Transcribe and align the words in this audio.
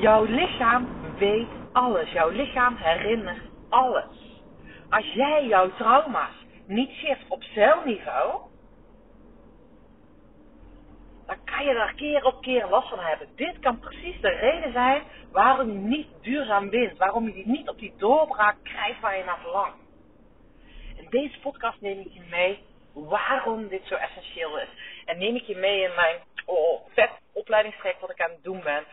Jouw 0.00 0.24
lichaam 0.24 0.88
weet 1.18 1.48
alles. 1.72 2.12
Jouw 2.12 2.28
lichaam 2.28 2.76
herinnert 2.76 3.42
alles. 3.68 4.40
Als 4.90 5.12
jij 5.12 5.46
jouw 5.46 5.70
trauma's 5.70 6.34
niet 6.66 6.90
shift 6.90 7.24
op 7.28 7.42
celniveau, 7.42 8.40
dan 11.26 11.36
kan 11.44 11.64
je 11.64 11.74
daar 11.74 11.94
keer 11.94 12.24
op 12.24 12.42
keer 12.42 12.66
last 12.68 12.88
van 12.88 12.98
hebben. 12.98 13.28
Dit 13.36 13.58
kan 13.58 13.78
precies 13.78 14.20
de 14.20 14.28
reden 14.28 14.72
zijn 14.72 15.02
waarom 15.32 15.70
je 15.70 15.78
niet 15.78 16.08
duurzaam 16.20 16.70
wint. 16.70 16.98
Waarom 16.98 17.28
je 17.28 17.46
niet 17.46 17.68
op 17.68 17.78
die 17.78 17.94
doorbraak 17.96 18.56
krijgt 18.62 19.00
waar 19.00 19.16
je 19.16 19.24
naar 19.24 19.40
verlangt. 19.40 19.78
In 20.96 21.06
deze 21.10 21.40
podcast 21.40 21.80
neem 21.80 22.00
ik 22.00 22.12
je 22.12 22.22
mee 22.30 22.64
waarom 22.92 23.68
dit 23.68 23.82
zo 23.84 23.94
essentieel 23.94 24.58
is. 24.58 24.68
En 25.04 25.18
neem 25.18 25.36
ik 25.36 25.44
je 25.44 25.56
mee 25.56 25.82
in 25.82 25.94
mijn 25.94 26.16
oh, 26.46 26.80
vet 26.88 27.10
opleidingstraject 27.32 28.00
wat 28.00 28.10
ik 28.10 28.20
aan 28.20 28.30
het 28.30 28.44
doen 28.44 28.60
ben. 28.62 28.84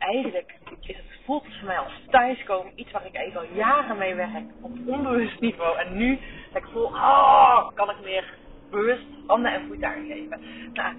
Eigenlijk 0.00 0.54
is 0.80 0.96
het 0.96 1.20
voelt 1.24 1.44
voor 1.58 1.66
mij 1.66 1.78
als 1.78 1.92
thuiskomen. 2.10 2.72
Iets 2.74 2.90
waar 2.90 3.06
ik 3.06 3.16
even 3.16 3.40
al 3.40 3.46
jaren 3.54 3.98
mee 3.98 4.14
werk. 4.14 4.44
Op 4.60 4.70
onbewust 4.86 5.40
niveau. 5.40 5.78
En 5.78 5.96
nu 5.96 6.18
dat 6.52 6.62
ik 6.62 6.68
voel, 6.72 6.84
oh, 6.84 7.68
kan 7.74 7.90
ik 7.90 8.00
meer 8.02 8.34
bewust 8.70 9.06
handen 9.26 9.52
en 9.52 9.66
voeten 9.66 9.88
aangeven. 9.88 10.40
Nou, 10.72 10.94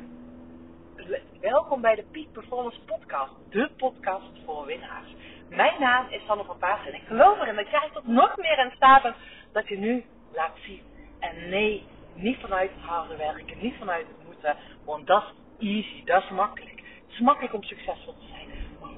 welkom 1.39 1.81
bij 1.81 1.95
de 1.95 2.03
Peak 2.11 2.31
Performance 2.31 2.79
Podcast. 2.85 3.31
De 3.49 3.69
podcast 3.77 4.31
voor 4.45 4.65
winnaars. 4.65 5.15
Mijn 5.49 5.79
naam 5.79 6.05
is 6.09 6.25
Sanne 6.25 6.43
van 6.43 6.57
Paas 6.57 6.87
en 6.87 6.93
ik 6.93 7.03
geloof 7.07 7.39
erin 7.39 7.55
dat 7.55 7.69
jij 7.69 7.89
tot 7.93 8.07
nog 8.07 8.37
meer 8.37 8.59
in 8.59 8.71
staat 8.75 9.01
bent 9.01 9.15
dat 9.51 9.67
je 9.67 9.77
nu 9.77 10.03
laat 10.33 10.57
zien. 10.65 10.81
En 11.19 11.49
nee, 11.49 11.85
niet 12.13 12.37
vanuit 12.39 12.71
het 12.71 12.83
harde 12.83 13.15
werken, 13.15 13.57
niet 13.61 13.75
vanuit 13.77 14.07
het 14.07 14.25
moeten, 14.25 14.57
want 14.85 15.07
dat 15.07 15.23
is 15.57 15.67
easy, 15.67 16.03
dat 16.05 16.23
is 16.23 16.29
makkelijk. 16.29 16.79
Het 16.79 17.19
is 17.19 17.19
makkelijk 17.19 17.53
om 17.53 17.63
succesvol 17.63 18.13
te 18.13 18.25
zijn. 18.29 18.40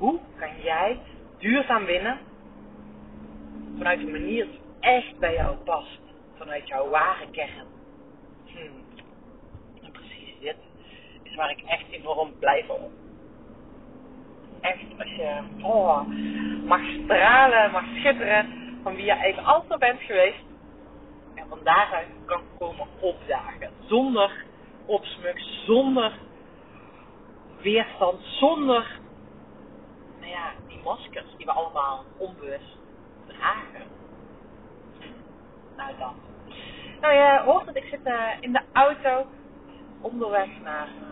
Hoe 0.03 0.19
kan 0.39 0.61
jij 0.63 0.99
duurzaam 1.37 1.85
winnen 1.85 2.19
vanuit 3.77 3.99
een 3.99 4.11
manier 4.11 4.45
die 4.45 4.59
echt 4.79 5.19
bij 5.19 5.33
jou 5.33 5.55
past? 5.55 5.99
Vanuit 6.37 6.67
jouw 6.67 6.89
ware 6.89 7.29
kern. 7.31 7.67
Hmm. 8.45 8.83
En 9.81 9.91
precies 9.91 10.39
dit 10.39 10.55
is 11.23 11.35
waar 11.35 11.49
ik 11.49 11.61
echt 11.65 11.85
enorm 11.89 12.33
blij 12.39 12.63
van 12.67 12.77
Echt, 14.61 14.83
als 14.97 15.09
je 15.09 15.41
oh, 15.61 16.07
mag 16.65 16.81
stralen, 17.03 17.71
mag 17.71 17.85
schitteren 17.85 18.47
van 18.83 18.95
wie 18.95 19.05
je 19.05 19.11
eigenlijk 19.11 19.47
altijd 19.47 19.79
bent 19.79 20.01
geweest. 20.01 20.43
En 21.35 21.47
van 21.49 21.59
daaruit 21.63 22.07
kan 22.25 22.41
komen 22.59 22.87
opdagen. 22.99 23.71
Zonder 23.85 24.45
opsmuk, 24.85 25.39
zonder 25.65 26.11
weerstand, 27.61 28.19
zonder 28.21 29.01
maskers 30.83 31.35
die 31.37 31.45
we 31.45 31.51
allemaal 31.51 32.03
onbewust 32.17 32.77
dragen. 33.27 33.87
Nou 35.75 35.97
dan. 35.97 36.15
Nou 37.01 37.13
je 37.13 37.41
hoort 37.45 37.65
dat 37.65 37.75
ik 37.75 37.83
zit 37.83 38.05
uh, 38.05 38.29
in 38.39 38.51
de 38.51 38.61
auto 38.73 39.25
onderweg 40.01 40.49
naar 40.63 40.87
uh, 40.87 41.07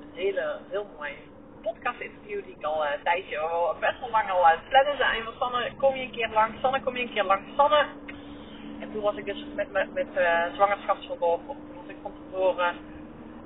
een 0.00 0.14
hele, 0.14 0.58
heel 0.68 0.86
mooi 0.96 1.12
podcast 1.62 2.00
interview 2.00 2.44
die 2.44 2.54
ik 2.58 2.64
al 2.64 2.84
uh, 2.84 2.90
een 2.92 3.02
tijdje, 3.02 3.42
oh, 3.42 3.78
best 3.78 4.00
wel 4.00 4.10
lang 4.10 4.30
al 4.30 4.46
aan 4.46 4.58
het 4.58 4.68
plannen 4.68 4.96
zijn. 4.96 5.24
Van 5.24 5.32
Sanne, 5.38 5.72
kom 5.76 5.94
je 5.94 6.02
een 6.02 6.10
keer 6.10 6.28
langs? 6.28 6.60
Sanne, 6.60 6.82
kom 6.82 6.96
je 6.96 7.02
een 7.02 7.12
keer 7.12 7.24
langs? 7.24 7.54
Sanne. 7.56 7.86
En 8.80 8.92
toen 8.92 9.02
was 9.02 9.16
ik 9.16 9.24
dus 9.24 9.44
met, 9.54 9.72
met, 9.72 9.92
met 9.92 10.06
zwangerschapsverlof. 10.54 11.40
Toen 11.46 11.76
was 11.76 11.88
ik 11.88 11.96
van 12.02 12.12
tevoren, 12.12 12.76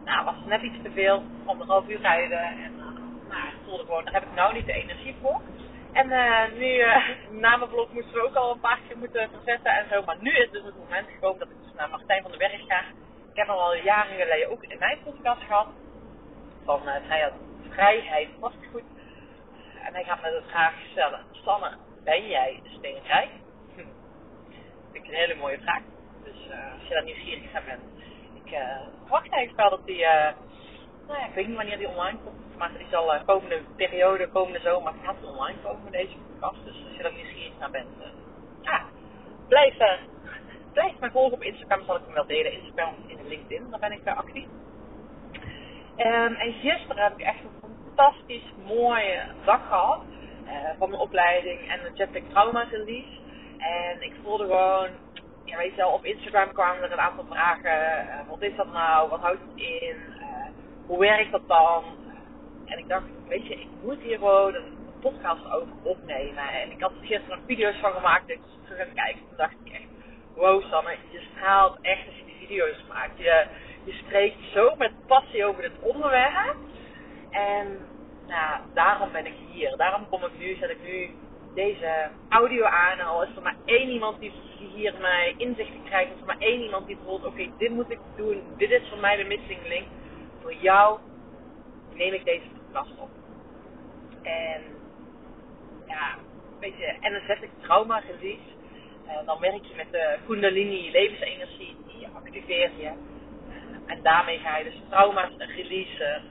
nou 0.04 0.24
was 0.24 0.34
net 0.46 0.62
iets 0.62 0.82
te 0.82 0.90
veel, 0.90 1.22
anderhalf 1.44 1.88
uur 1.88 2.00
rijden. 2.00 2.71
Gewoon, 3.78 4.04
daar 4.04 4.14
heb 4.14 4.22
ik 4.22 4.34
nou 4.34 4.54
niet 4.54 4.66
de 4.66 4.72
energie 4.72 5.16
voor. 5.20 5.40
En 5.92 6.10
uh, 6.10 6.52
nu, 6.58 6.66
uh, 6.66 7.08
na 7.44 7.56
mijn 7.56 7.70
vlog 7.70 7.92
moesten 7.92 8.12
we 8.12 8.26
ook 8.26 8.34
al 8.34 8.52
een 8.52 8.60
paar 8.60 8.80
keer 8.88 8.98
moeten 8.98 9.30
verzetten 9.30 9.72
en 9.72 9.88
zo. 9.88 10.02
Maar 10.04 10.16
nu 10.20 10.30
is 10.30 10.50
dus 10.50 10.64
het 10.64 10.78
moment 10.78 11.08
gekomen 11.14 11.38
dat 11.38 11.50
ik 11.50 11.62
dus 11.62 11.72
naar 11.76 11.90
Martijn 11.90 12.22
van 12.22 12.30
der 12.30 12.40
Berg 12.40 12.66
ga. 12.66 12.80
Ik 13.30 13.38
heb 13.38 13.46
hem 13.46 13.56
al 13.56 13.74
jaren 13.74 14.16
geleden 14.16 14.50
ook 14.50 14.62
in 14.62 14.78
mijn 14.78 14.98
podcast 15.04 15.42
gehad. 15.42 15.68
Van 16.64 16.80
uh, 16.84 16.94
hij 17.00 17.32
vrijheid 17.68 18.28
vastgoed. 18.40 18.84
En 19.84 19.92
hij 19.92 20.04
gaat 20.04 20.22
me 20.22 20.30
de 20.30 20.42
vraag 20.48 20.74
stellen. 20.90 21.20
Sanne, 21.30 21.76
ben 22.04 22.28
jij 22.28 22.60
steenrijk? 22.64 23.30
Hm. 23.74 23.84
Vind 24.92 25.04
ik 25.04 25.10
een 25.10 25.16
hele 25.16 25.34
mooie 25.34 25.58
vraag. 25.60 25.82
Dus 26.24 26.36
als 26.72 26.88
je 26.88 26.94
daar 26.94 27.04
nieuwsgierig 27.04 27.52
naar 27.52 27.64
bent. 27.64 27.82
Ik 28.44 28.58
verwacht 29.00 29.32
eigenlijk 29.32 29.56
wel 29.56 29.70
dat 29.70 29.86
hij, 29.86 30.34
nou 31.06 31.18
ja, 31.18 31.26
ik 31.26 31.34
weet 31.34 31.46
niet 31.46 31.56
wanneer 31.56 31.78
die 31.78 31.88
online 31.88 32.18
komt. 32.24 32.56
Maar 32.58 32.70
die 32.78 32.86
zal 32.90 33.14
uh, 33.14 33.20
komende 33.26 33.60
periode, 33.76 34.28
komende 34.28 34.60
zomer, 34.60 34.92
gaat 35.02 35.16
online 35.22 35.58
komen, 35.62 35.92
deze 35.92 36.16
podcast. 36.16 36.64
Dus 36.64 36.84
als 36.84 36.96
je 36.96 37.02
er 37.02 37.12
nieuwsgierig 37.12 37.58
naar 37.58 37.70
bent, 37.70 37.88
uh, 37.98 38.06
ja, 38.60 38.84
blijf, 39.48 39.80
uh, 39.80 39.92
blijf 40.72 40.98
mij 40.98 41.10
volgen 41.10 41.32
op 41.32 41.42
Instagram, 41.42 41.84
zal 41.84 41.96
ik 41.96 42.02
hem 42.04 42.14
wel 42.14 42.26
delen. 42.26 42.52
Instagram 42.52 42.94
en 43.08 43.28
LinkedIn, 43.28 43.70
daar 43.70 43.80
ben 43.80 43.92
ik 43.92 44.06
actief. 44.06 44.46
Um, 45.96 46.34
en 46.34 46.52
gisteren 46.52 47.02
heb 47.02 47.18
ik 47.18 47.24
echt 47.24 47.38
een 47.44 47.70
fantastisch 47.84 48.52
mooie 48.66 49.22
dag 49.44 49.66
gehad 49.68 50.02
van 50.78 50.90
mijn 50.90 51.02
opleiding 51.02 51.70
en 51.70 51.80
de 51.82 51.90
Jetpack 51.94 52.22
Trauma 52.30 52.62
Release. 52.70 53.20
En 53.58 54.02
ik 54.02 54.12
voelde 54.22 54.44
gewoon, 54.44 54.88
ja, 55.44 55.56
weet 55.56 55.70
je 55.70 55.76
wel, 55.76 55.90
op 55.90 56.04
Instagram 56.04 56.52
kwamen 56.52 56.82
er 56.82 56.92
een 56.92 57.00
aantal 57.00 57.24
vragen. 57.30 58.26
wat 58.28 58.42
is 58.42 58.56
dat 58.56 58.72
nou? 58.72 59.08
Wat 59.08 59.20
houdt 59.20 59.40
het 59.40 59.60
in? 59.60 59.96
Hoe 60.86 60.98
werkt 60.98 61.30
dat 61.30 61.48
dan? 61.48 61.84
En 62.64 62.78
ik 62.78 62.88
dacht, 62.88 63.04
weet 63.28 63.46
je, 63.46 63.54
ik 63.54 63.68
moet 63.82 64.00
hier 64.00 64.18
gewoon 64.18 64.54
een 64.54 64.76
podcast 65.00 65.44
over 65.46 65.72
opnemen. 65.82 66.48
En 66.48 66.70
ik 66.70 66.80
had 66.80 66.90
er 66.90 67.06
gisteren 67.06 67.28
nog 67.28 67.46
video's 67.46 67.76
van 67.76 67.92
gemaakt. 67.92 68.26
Dus 68.26 68.36
ik 68.36 68.42
terug 68.64 68.88
aan 68.88 68.94
kijken. 68.94 69.22
Toen 69.28 69.36
dacht 69.36 69.56
ik 69.64 69.72
echt, 69.72 69.88
wow 70.34 70.62
Sanne, 70.62 70.96
je 71.10 71.20
straalt 71.30 71.78
echt 71.80 72.06
als 72.06 72.16
je 72.16 72.24
die 72.24 72.46
video's 72.46 72.84
maakt. 72.88 73.18
Je, 73.18 73.46
je 73.84 73.92
spreekt 73.92 74.36
zo 74.52 74.74
met 74.76 75.06
passie 75.06 75.44
over 75.44 75.62
dit 75.62 75.78
onderwerp. 75.80 76.56
En 77.30 77.78
nou, 78.28 78.60
daarom 78.74 79.12
ben 79.12 79.26
ik 79.26 79.34
hier. 79.50 79.76
Daarom 79.76 80.08
kom 80.08 80.24
ik 80.24 80.38
nu, 80.38 80.56
zet 80.56 80.70
ik 80.70 80.82
nu 80.82 81.10
deze 81.54 82.08
audio 82.28 82.64
aan. 82.64 82.98
En 82.98 83.06
al 83.06 83.22
is 83.22 83.36
er 83.36 83.42
maar 83.42 83.56
één 83.64 83.88
iemand 83.88 84.20
die 84.20 84.32
hier 84.74 84.94
mij 85.00 85.34
inzichten 85.36 85.82
krijgt. 85.84 86.12
Is 86.14 86.20
er 86.20 86.26
maar 86.26 86.38
één 86.38 86.62
iemand 86.62 86.86
die 86.86 86.98
voelt, 87.04 87.24
oké, 87.24 87.50
dit 87.58 87.70
moet 87.70 87.90
ik 87.90 88.00
doen. 88.16 88.42
Dit 88.56 88.70
is 88.70 88.88
voor 88.88 88.98
mij 88.98 89.16
de 89.16 89.24
missing 89.24 89.68
link. 89.68 89.86
Voor 90.42 90.54
jou 90.54 90.98
neem 91.92 92.12
ik 92.12 92.24
deze 92.24 92.46
podcast 92.54 92.98
op. 92.98 93.10
En 94.22 94.62
ja, 95.86 96.16
weet 96.60 96.76
je, 96.78 96.84
en 97.00 97.12
dan 97.12 97.22
zet 97.26 97.42
ik 97.42 97.50
trauma 97.60 97.98
release. 97.98 98.50
En 99.06 99.26
dan 99.26 99.40
werk 99.40 99.64
je 99.64 99.74
met 99.76 99.86
de 99.90 100.18
Kundalini 100.26 100.90
levensenergie, 100.90 101.76
die 101.86 102.08
activeert 102.14 102.72
je. 102.76 102.92
En 103.86 104.02
daarmee 104.02 104.38
ga 104.38 104.56
je 104.56 104.64
dus 104.64 104.80
trauma's 104.88 105.30
releasen. 105.36 106.22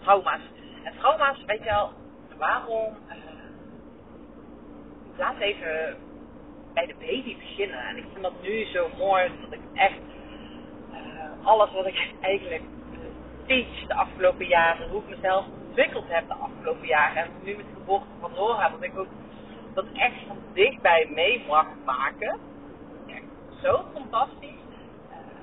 Trauma's. 0.00 0.40
En 0.82 0.92
trauma's, 0.98 1.44
weet 1.46 1.58
je 1.58 1.64
wel, 1.64 1.92
waarom? 2.36 2.96
Uh, 3.08 3.14
laat 5.16 5.38
even 5.38 5.96
bij 6.74 6.86
de 6.86 6.94
baby 6.98 7.36
beginnen. 7.36 7.80
En 7.80 7.96
ik 7.96 8.04
vind 8.12 8.22
dat 8.22 8.42
nu 8.42 8.64
zo 8.64 8.88
mooi 8.98 9.30
dat 9.40 9.52
ik 9.52 9.60
echt 9.74 10.00
alles 11.42 11.72
wat 11.72 11.86
ik 11.86 12.14
eigenlijk 12.20 12.62
teach 13.48 13.86
de 13.86 13.94
afgelopen 13.94 14.46
jaren, 14.46 14.88
hoe 14.88 15.02
ik 15.02 15.16
mezelf 15.16 15.44
ontwikkeld 15.68 16.04
heb 16.08 16.28
de 16.28 16.34
afgelopen 16.34 16.86
jaren. 16.86 17.22
En 17.22 17.30
nu 17.42 17.56
met 17.56 17.66
de 17.66 17.74
geboorte 17.74 18.06
van 18.20 18.30
Nora, 18.34 18.68
dat 18.68 18.82
ik 18.82 18.98
ook 18.98 19.06
dat 19.74 19.84
echt 19.92 20.26
van 20.26 20.36
dichtbij 20.52 21.42
mag 21.46 21.66
maken. 21.84 22.38
Echt 23.06 23.22
zo 23.62 23.84
fantastisch. 23.94 24.66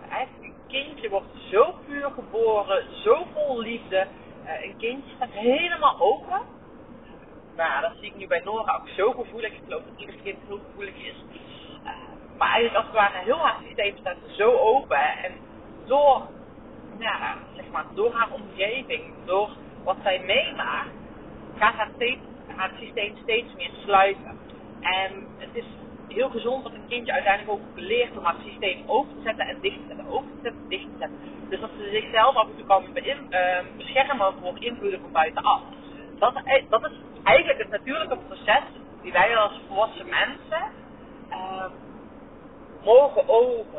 Uh, 0.10 0.20
een 0.42 0.54
kindje 0.68 1.10
wordt 1.10 1.36
zo 1.52 1.76
puur 1.86 2.12
geboren, 2.12 2.84
zo 3.04 3.28
vol 3.34 3.60
liefde. 3.60 4.08
Uh, 4.46 4.66
een 4.66 4.78
kindje 4.78 5.16
staat 5.16 5.30
helemaal 5.32 6.00
open. 6.00 6.42
Nou, 7.56 7.82
dat 7.82 7.92
zie 8.00 8.08
ik 8.08 8.16
nu 8.16 8.28
bij 8.28 8.42
Nora 8.44 8.76
ook 8.76 8.88
zo 8.88 9.12
gevoelig. 9.12 9.52
Ik 9.52 9.62
geloof 9.64 9.84
dat 9.84 10.00
ieder 10.00 10.16
kind 10.24 10.38
heel 10.48 10.60
gevoelig 10.70 10.96
is. 10.96 11.16
Uh, 11.84 11.90
maar 12.38 12.50
eigenlijk 12.50 12.76
als 12.76 12.86
het 12.86 12.96
ware, 12.96 13.24
heel 13.24 13.40
haar 13.40 13.58
systeem 13.68 13.98
staat 13.98 14.18
zo 14.38 14.52
open. 14.52 15.24
En 15.24 15.32
door 15.86 16.22
ja, 17.00 17.38
zeg 17.56 17.66
maar, 17.72 17.86
door 17.94 18.14
haar 18.14 18.32
omgeving, 18.32 19.04
door 19.26 19.50
wat 19.84 19.98
zij 20.04 20.22
meemaakt, 20.26 20.90
gaat 21.58 21.74
haar, 21.74 21.90
haar 22.56 22.72
systeem 22.80 23.14
steeds 23.24 23.56
meer 23.56 23.72
sluiten. 23.84 24.40
En 24.82 25.28
het 25.38 25.50
is 25.54 25.66
heel 26.08 26.30
gezond 26.30 26.64
dat 26.64 26.74
een 26.74 26.88
kindje 26.88 27.14
uiteindelijk 27.14 27.60
ook 27.60 27.68
leert 27.76 28.18
om 28.18 28.24
haar 28.24 28.36
systeem 28.46 28.84
open 28.86 29.16
te 29.16 29.22
zetten 29.24 29.48
en 29.48 29.58
dicht 29.62 29.76
te 29.76 29.88
zetten, 29.88 30.08
open 30.08 30.32
te 30.36 30.42
zetten, 30.42 30.70
dicht 30.70 30.84
te 30.84 30.98
zetten. 31.00 31.20
Dus 31.50 31.60
dat 31.60 31.70
ze 31.78 31.90
zichzelf 31.90 32.36
af 32.36 32.48
en 32.48 32.56
toe 32.56 32.66
kan 32.66 32.84
uh, 32.84 33.60
beschermen 33.78 34.34
voor 34.42 34.56
invloeden 34.60 35.00
van 35.00 35.12
buitenaf. 35.12 35.62
Dat, 36.20 36.34
dat 36.70 36.84
is 36.84 36.98
eigenlijk 37.24 37.60
het 37.60 37.70
natuurlijke 37.70 38.18
proces 38.28 38.64
die 39.02 39.12
wij 39.12 39.38
als 39.38 39.62
volwassen 39.68 40.10
mensen 40.10 40.64
uh, 41.30 41.66
mogen 42.86 43.28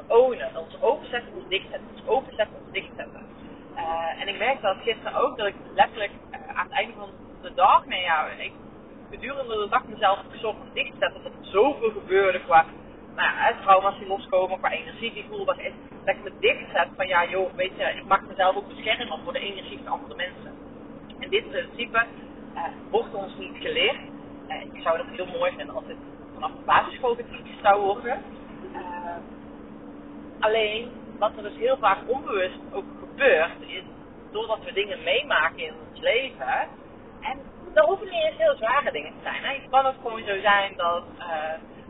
ownen. 0.09 0.57
Ons 0.57 0.81
openzetten, 0.81 1.33
ons 1.35 1.49
dichtzetten. 1.49 1.89
Ons 1.93 2.07
openzetten, 2.07 2.57
ons 2.65 2.73
dichtzetten. 2.73 3.27
Uh, 3.77 4.21
en 4.21 4.29
ik 4.29 4.39
merkte 4.39 4.63
dat 4.63 4.77
gisteren 4.77 5.15
ook 5.15 5.37
dat 5.37 5.47
ik 5.47 5.55
letterlijk 5.75 6.13
uh, 6.13 6.59
aan 6.59 6.65
het 6.65 6.75
einde 6.75 6.93
van 6.99 7.11
de 7.43 7.55
dag, 7.55 7.87
nee 7.87 8.03
ja, 8.03 8.27
ik 8.27 8.53
gedurende 9.11 9.57
de 9.57 9.69
dag 9.69 9.85
mezelf 9.87 10.19
een 10.19 10.39
soort 10.39 10.57
van. 10.57 10.99
Dat 10.99 11.13
er 11.15 11.31
zoveel 11.41 11.91
gebeurde 11.91 12.41
qua 12.41 12.65
nou 13.17 13.55
trauma's 13.63 13.99
die 13.99 14.07
loskomen, 14.07 14.59
qua 14.59 14.71
energie 14.71 15.13
die 15.13 15.25
voelbaar 15.29 15.61
is. 15.61 15.73
Dat 16.05 16.15
ik 16.15 16.23
me 16.23 16.33
dicht 16.41 16.71
zet 16.73 16.89
van 16.97 17.07
ja 17.07 17.29
joh, 17.29 17.55
weet 17.55 17.73
je, 17.77 17.85
ik 17.85 18.05
mag 18.05 18.21
mezelf 18.29 18.57
ook 18.57 18.69
beschermen 18.69 19.19
voor 19.25 19.33
de 19.33 19.39
energie 19.39 19.79
van 19.85 19.93
andere 19.93 20.15
mensen. 20.15 20.53
En 21.19 21.31
dit 21.31 21.51
principe 21.51 22.05
uh, 22.55 22.63
wordt 22.91 23.15
ons 23.15 23.37
niet 23.39 23.57
geleerd. 23.61 23.99
Ik 24.73 24.83
zou 24.83 24.99
het 24.99 25.07
heel 25.17 25.39
mooi 25.39 25.53
vinden 25.57 25.75
als 25.75 25.87
dit 25.87 25.97
vanaf 26.35 26.51
de 26.51 26.65
basisschool 26.65 27.17
zou 27.63 27.81
worden. 27.81 28.23
Alleen, 30.41 30.91
wat 31.19 31.33
er 31.37 31.43
dus 31.43 31.57
heel 31.57 31.77
vaak 31.77 31.99
onbewust 32.07 32.59
ook 32.73 32.85
gebeurt, 33.01 33.61
is 33.67 33.83
doordat 34.33 34.59
we 34.65 34.73
dingen 34.73 35.03
meemaken 35.03 35.59
in 35.59 35.75
ons 35.91 36.01
leven. 36.01 36.69
En 37.21 37.39
dat 37.75 37.87
hoeven 37.87 38.07
niet 38.07 38.25
eens 38.25 38.37
heel 38.37 38.57
zware 38.57 38.93
dingen 38.93 39.13
te 39.13 39.23
zijn. 39.23 39.43
Het 39.45 39.71
kan 39.71 39.87
ook 39.87 40.01
gewoon 40.03 40.25
zo 40.25 40.41
zijn 40.41 40.73
dat, 40.77 41.05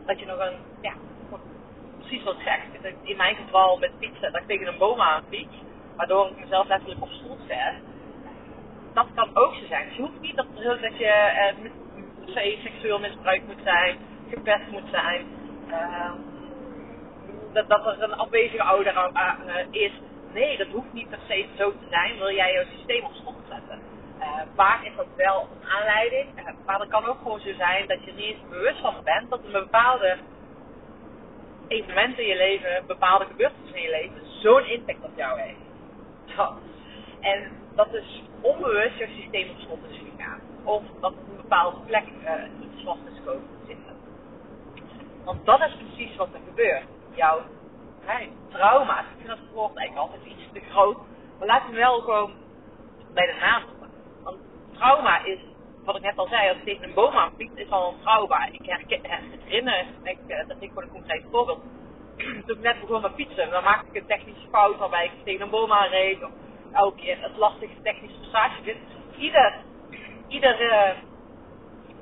dat 0.05 0.19
je 0.19 0.25
nog 0.25 0.39
een, 0.39 0.57
ja, 0.81 0.93
precies 1.99 2.23
wat 2.23 2.35
zegt. 2.43 2.95
In 3.03 3.17
mijn 3.17 3.35
geval 3.35 3.77
met 3.77 3.91
fietsen, 3.99 4.31
dat 4.31 4.41
ik 4.41 4.47
tegen 4.47 4.67
een 4.67 4.77
boom 4.77 5.01
aan 5.01 5.23
fiets, 5.29 5.55
waardoor 5.95 6.29
ik 6.29 6.39
mezelf 6.39 6.67
letterlijk 6.67 7.01
op 7.01 7.09
stoel 7.09 7.37
zet 7.47 7.73
dat 8.97 9.07
kan 9.15 9.29
ook 9.33 9.53
zo 9.53 9.65
zijn. 9.67 9.87
Dus 9.87 9.95
je 9.95 10.01
hoeft 10.01 10.21
niet 10.21 10.35
dat, 10.35 10.45
dat 10.81 10.97
je 10.97 11.05
eh, 11.05 11.55
met, 11.61 11.71
seksueel 12.63 12.99
misbruik 12.99 13.41
moet 13.47 13.61
zijn, 13.63 13.97
gepest 14.29 14.71
moet 14.71 14.89
zijn, 14.91 15.25
uh, 15.67 16.11
dat, 17.67 17.85
er 17.85 18.03
een 18.03 18.13
afwezige 18.13 18.63
ouder 18.63 18.93
uh, 18.93 19.59
is. 19.71 19.91
Nee, 20.33 20.57
dat 20.57 20.67
hoeft 20.67 20.93
niet 20.93 21.09
per 21.09 21.19
se 21.27 21.45
zo 21.57 21.71
te 21.71 21.87
zijn. 21.89 22.17
Wil 22.17 22.31
jij 22.31 22.51
je 22.51 22.65
systeem 22.75 23.03
op 23.03 23.13
slot 23.13 23.35
zetten? 23.49 23.79
Uh, 24.57 24.83
is 24.83 24.95
dat 24.95 25.05
wel 25.15 25.47
een 25.61 25.69
aanleiding, 25.69 26.27
maar 26.65 26.79
het 26.79 26.89
kan 26.89 27.05
ook 27.05 27.17
gewoon 27.17 27.39
zo 27.39 27.53
zijn 27.53 27.87
dat 27.87 28.03
je 28.03 28.13
niet 28.13 28.25
eens 28.25 28.49
bewust 28.49 28.79
van 28.79 28.95
bent 29.03 29.29
dat 29.29 29.39
een 29.45 29.51
bepaalde 29.51 30.17
evenement 31.67 32.17
in 32.17 32.27
je 32.27 32.35
leven, 32.35 32.83
bepaalde 32.87 33.25
gebeurtenissen 33.25 33.75
in 33.75 33.81
je 33.81 33.89
leven, 33.89 34.41
zo'n 34.41 34.65
impact 34.65 35.03
op 35.03 35.17
jou 35.17 35.39
heeft. 35.39 35.65
En 37.19 37.51
dat 37.75 37.93
is 37.93 38.21
onbewust 38.41 38.97
je 38.97 39.07
systeem 39.21 39.49
op 39.49 39.57
slot 39.57 39.79
is 39.89 39.97
gegaan. 39.97 40.39
Of 40.63 40.83
dat 41.01 41.11
op 41.11 41.27
een 41.29 41.35
bepaalde 41.35 41.77
plek 41.85 42.05
uh, 42.23 42.31
iets 42.61 42.83
vast 42.83 43.01
is 43.13 43.21
komen 43.25 43.47
zitten. 43.67 43.95
Want 45.23 45.45
dat 45.45 45.61
is 45.61 45.75
precies 45.75 46.15
wat 46.15 46.29
er 46.33 46.39
gebeurt. 46.47 46.96
Jouw 47.17 47.41
hey, 48.05 48.31
trauma's, 48.49 49.05
ik 49.05 49.17
vind 49.17 49.27
dat 49.27 49.53
woord 49.53 49.77
eigenlijk 49.77 50.09
altijd 50.09 50.31
iets 50.31 50.51
te 50.53 50.59
groot. 50.69 50.97
Maar 51.39 51.47
laten 51.47 51.69
we 51.69 51.75
wel 51.75 51.99
gewoon 51.99 52.31
bij 53.13 53.25
de 53.25 53.35
naam 53.39 53.63
noemen. 53.67 53.89
Want 54.23 54.37
trauma 54.73 55.23
is, 55.25 55.39
wat 55.85 55.95
ik 55.95 56.01
net 56.01 56.17
al 56.17 56.27
zei, 56.27 56.49
als 56.49 56.57
ik 56.57 56.63
tegen 56.63 56.83
een 56.83 56.93
boom 56.93 57.13
fiets, 57.37 57.55
is 57.55 57.69
al 57.69 57.89
een 57.89 58.01
trauma. 58.01 58.45
Ik 58.45 58.61
herinner, 59.43 59.85
ik, 60.03 60.17
uh, 60.27 60.47
dat 60.47 60.57
ik 60.59 60.71
voor 60.73 60.81
een 60.81 60.91
concreet 60.91 61.25
voorbeeld. 61.31 61.61
Toen 62.45 62.57
ik 62.57 62.59
net 62.59 62.79
begon 62.79 63.01
met 63.01 63.13
fietsen, 63.15 63.49
dan 63.49 63.63
maakte 63.63 63.87
ik 63.91 64.01
een 64.01 64.07
technische 64.07 64.47
fout 64.51 64.77
waarbij 64.77 65.05
ik 65.05 65.11
tegen 65.23 65.41
een 65.41 65.49
boom 65.49 65.71
aanreed. 65.71 66.23
Of 66.23 66.31
elke 66.71 66.97
keer 66.97 67.21
het 67.21 67.37
lastige 67.37 67.81
technische 67.81 68.19
passage 68.19 68.63
vind. 68.63 68.77
Ieder, 69.17 69.53
ieder 70.27 70.61
uh, 70.61 70.97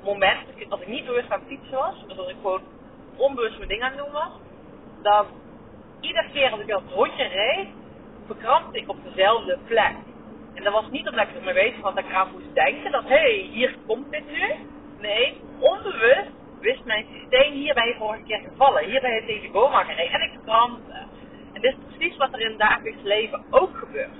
moment, 0.02 0.46
als 0.68 0.80
ik 0.80 0.88
niet 0.88 1.06
bewust 1.06 1.30
aan 1.30 1.42
fietsen 1.46 1.78
was, 1.78 2.04
dus 2.06 2.18
als 2.18 2.28
ik 2.28 2.36
gewoon 2.42 2.62
onbewust 3.16 3.56
mijn 3.56 3.68
ding 3.68 3.82
aan 3.82 3.92
het 3.92 4.04
doen 4.04 4.12
was, 4.12 4.30
dan 5.06 5.26
iedere 6.00 6.30
keer 6.32 6.50
als 6.50 6.60
ik 6.60 6.66
dat 6.66 6.82
rondje 6.94 7.26
reed, 7.26 7.66
verkrampte 8.26 8.78
ik 8.78 8.88
op 8.88 9.04
dezelfde 9.04 9.58
plek. 9.64 9.94
En 10.54 10.62
dat 10.62 10.72
was 10.72 10.90
niet 10.90 11.08
omdat 11.08 11.28
ik 11.28 11.34
ermee 11.34 11.54
weet 11.54 11.74
van 11.80 11.94
dat 11.94 12.04
ik 12.04 12.10
eraan 12.10 12.32
moest 12.32 12.54
denken 12.54 12.92
dat 12.92 13.02
hé, 13.02 13.08
hey, 13.08 13.48
hier 13.52 13.76
komt 13.86 14.10
dit 14.10 14.26
nu. 14.30 14.54
Nee, 15.00 15.40
onbewust 15.58 16.30
wist 16.60 16.84
mijn 16.84 17.06
systeem, 17.12 17.52
hier 17.52 17.74
ben 17.74 17.86
je 17.86 17.94
vorige 17.98 18.22
keer 18.22 18.40
gevallen, 18.48 18.84
hier 18.84 19.00
ben 19.00 19.14
je 19.14 19.24
tegen 19.24 19.40
die 19.40 19.50
boom 19.50 19.72
gereden 19.72 20.20
en 20.20 20.26
ik 20.26 20.32
verkrampte. 20.32 20.92
En 21.52 21.60
dit 21.60 21.72
is 21.72 21.96
precies 21.96 22.16
wat 22.16 22.32
er 22.32 22.40
in 22.40 22.48
het 22.48 22.58
dagelijks 22.58 23.02
leven 23.02 23.44
ook 23.50 23.76
gebeurt. 23.76 24.16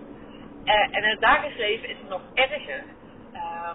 Uh, 0.64 0.72
en 0.74 1.02
in 1.02 1.10
het 1.10 1.20
dagelijks 1.20 1.58
leven 1.58 1.88
is 1.88 1.96
het 1.98 2.08
nog 2.08 2.20
erger. 2.34 2.84
Uh, 3.34 3.70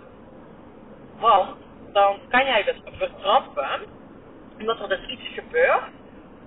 want 1.19 1.55
dan 1.91 2.17
kan 2.29 2.45
jij 2.45 2.63
dus 2.63 2.81
vertrappen, 2.97 3.81
omdat 4.59 4.79
er 4.79 4.89
dus 4.89 5.07
iets 5.07 5.27
gebeurt, 5.33 5.89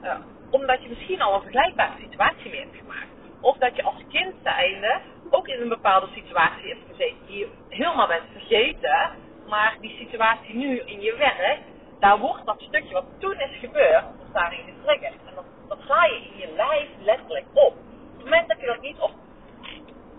uh, 0.03 0.15
omdat 0.55 0.83
je 0.83 0.89
misschien 0.89 1.23
al 1.23 1.35
een 1.35 1.43
vergelijkbare 1.43 1.93
situatie 2.01 2.51
mee 2.51 2.61
hebt 2.61 2.77
gemaakt. 2.77 3.13
Of 3.41 3.57
dat 3.57 3.77
je 3.77 3.83
als 3.83 4.03
kind 4.09 4.35
zijnde 4.43 5.01
ook 5.31 5.49
in 5.49 5.61
een 5.61 5.69
bepaalde 5.69 6.09
situatie 6.15 6.69
hebt 6.69 6.87
gezeten 6.91 7.27
die 7.27 7.39
je 7.39 7.49
helemaal 7.69 8.07
bent 8.07 8.29
vergeten, 8.33 9.11
maar 9.49 9.77
die 9.81 9.97
situatie 9.99 10.55
nu 10.55 10.81
in 10.81 11.01
je 11.01 11.17
werk, 11.17 11.61
daar 12.01 12.19
wordt 12.19 12.47
dat 12.47 12.61
stukje 12.61 12.93
wat 12.93 13.05
toen 13.19 13.41
is 13.41 13.59
gebeurd, 13.61 14.05
daarin 14.33 14.65
getriggerd. 14.65 15.19
En 15.27 15.35
dat, 15.69 15.79
ga 15.79 16.05
je 16.05 16.15
in 16.15 16.37
je 16.37 16.53
lijf 16.57 16.89
letterlijk 17.01 17.47
op. 17.53 17.75
Op 17.75 18.17
het 18.17 18.25
moment 18.25 18.49
dat 18.49 18.61
je 18.61 18.67
dat 18.67 18.81
niet 18.81 18.99
op 18.99 19.13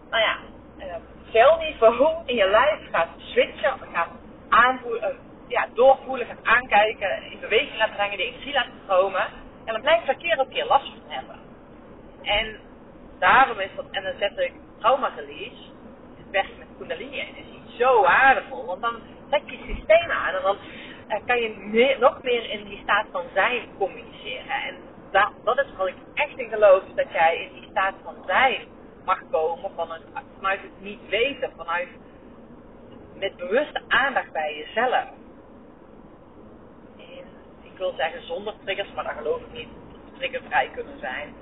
nou 0.10 0.24
ja, 0.24 0.38
celniveau 1.32 2.22
in 2.26 2.36
je 2.36 2.50
lijf 2.50 2.80
gaat 2.92 3.10
switchen, 3.18 3.74
gaat 3.94 4.10
aanvoelen, 4.50 5.12
uh, 5.12 5.18
ja, 5.48 5.68
doorvoelen, 5.74 6.28
gaat 6.28 6.44
aankijken, 6.44 7.32
in 7.32 7.40
beweging 7.40 7.78
laten 7.78 7.96
brengen, 7.96 8.18
de 8.18 8.24
energie 8.24 8.54
laten 8.54 8.74
stromen. 8.84 9.28
En 9.66 9.74
dan 9.74 9.82
blijf 9.82 10.06
je 10.06 10.12
er 10.12 10.18
keer 10.18 10.40
op 10.40 10.50
keer 10.50 10.66
last 10.66 10.86
van 10.86 11.12
hebben. 11.12 11.40
En 12.26 12.60
daarom 13.20 13.60
is 13.60 13.70
dat, 13.76 13.86
en 13.92 14.04
dan 14.04 14.14
zet 14.20 14.38
ik 14.38 14.54
trauma 14.80 15.12
release, 15.16 15.64
het 16.18 16.30
werken 16.32 16.58
met 16.58 16.68
kundalini 16.78 17.20
energie, 17.20 17.62
zo 17.78 18.02
waardevol. 18.02 18.66
Want 18.66 18.82
dan 18.82 18.96
zet 19.30 19.42
je 19.46 19.74
systeem 19.76 20.12
aan 20.12 20.36
en 20.36 20.42
dan 20.42 20.58
uh, 21.10 21.26
kan 21.26 21.42
je 21.42 21.56
meer, 21.58 22.00
nog 22.00 22.24
meer 22.24 22.50
in 22.50 22.64
die 22.64 22.80
staat 22.84 23.06
van 23.12 23.24
zijn 23.34 23.62
communiceren. 23.78 24.62
En 24.64 24.76
dat, 25.12 25.32
dat 25.44 25.58
is 25.58 25.76
wat 25.78 25.88
ik 25.88 25.96
echt 26.14 26.38
in 26.38 26.50
geloof, 26.50 26.84
dat 26.96 27.12
jij 27.12 27.38
in 27.38 27.60
die 27.60 27.70
staat 27.70 27.94
van 28.04 28.16
zijn 28.26 28.68
mag 29.06 29.20
komen 29.32 29.72
vanuit, 29.76 30.02
vanuit 30.36 30.62
het 30.62 30.82
niet 30.82 31.10
weten, 31.10 31.52
vanuit 31.56 31.88
met 33.16 33.36
bewuste 33.36 33.82
aandacht 33.88 34.32
bij 34.32 34.56
jezelf. 34.56 35.04
Ik 37.62 37.82
wil 37.82 37.94
zeggen 37.98 38.26
zonder 38.26 38.54
triggers, 38.64 38.92
maar 38.94 39.04
dat 39.04 39.14
geloof 39.18 39.42
ik 39.42 39.52
niet. 39.52 39.68
Dat 39.92 40.18
triggervrij 40.18 40.70
kunnen 40.74 41.00
zijn. 41.00 41.34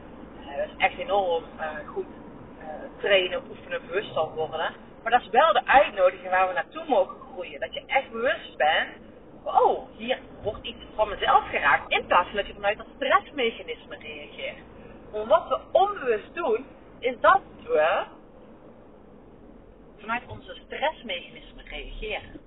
Dat 0.45 0.67
is 0.67 0.75
echt 0.77 0.97
enorm 0.97 1.43
uh, 1.59 1.87
goed 1.87 2.05
uh, 2.59 2.65
trainen, 2.99 3.43
oefenen, 3.49 3.87
bewust 3.87 4.13
zal 4.13 4.31
worden. 4.31 4.73
Maar 5.03 5.11
dat 5.11 5.21
is 5.21 5.29
wel 5.29 5.53
de 5.53 5.65
uitnodiging 5.65 6.29
waar 6.29 6.47
we 6.47 6.53
naartoe 6.53 6.85
mogen 6.87 7.15
groeien. 7.19 7.59
Dat 7.59 7.73
je 7.73 7.83
echt 7.85 8.11
bewust 8.11 8.57
bent. 8.57 8.89
Oh, 9.43 9.89
hier 9.97 10.19
wordt 10.41 10.65
iets 10.65 10.83
van 10.95 11.09
mezelf 11.09 11.49
geraakt. 11.49 11.91
In 11.91 12.05
plaats 12.05 12.27
van 12.27 12.37
dat 12.37 12.47
je 12.47 12.53
vanuit 12.53 12.77
dat 12.77 12.87
stressmechanisme 12.95 13.97
reageert. 13.97 14.57
Maar 15.11 15.25
wat 15.25 15.47
we 15.47 15.59
onbewust 15.71 16.33
doen, 16.33 16.65
is 16.99 17.19
dat 17.19 17.41
we 17.63 18.03
vanuit 19.97 20.23
onze 20.27 20.59
stressmechanismen 20.65 21.65
reageren. 21.65 22.41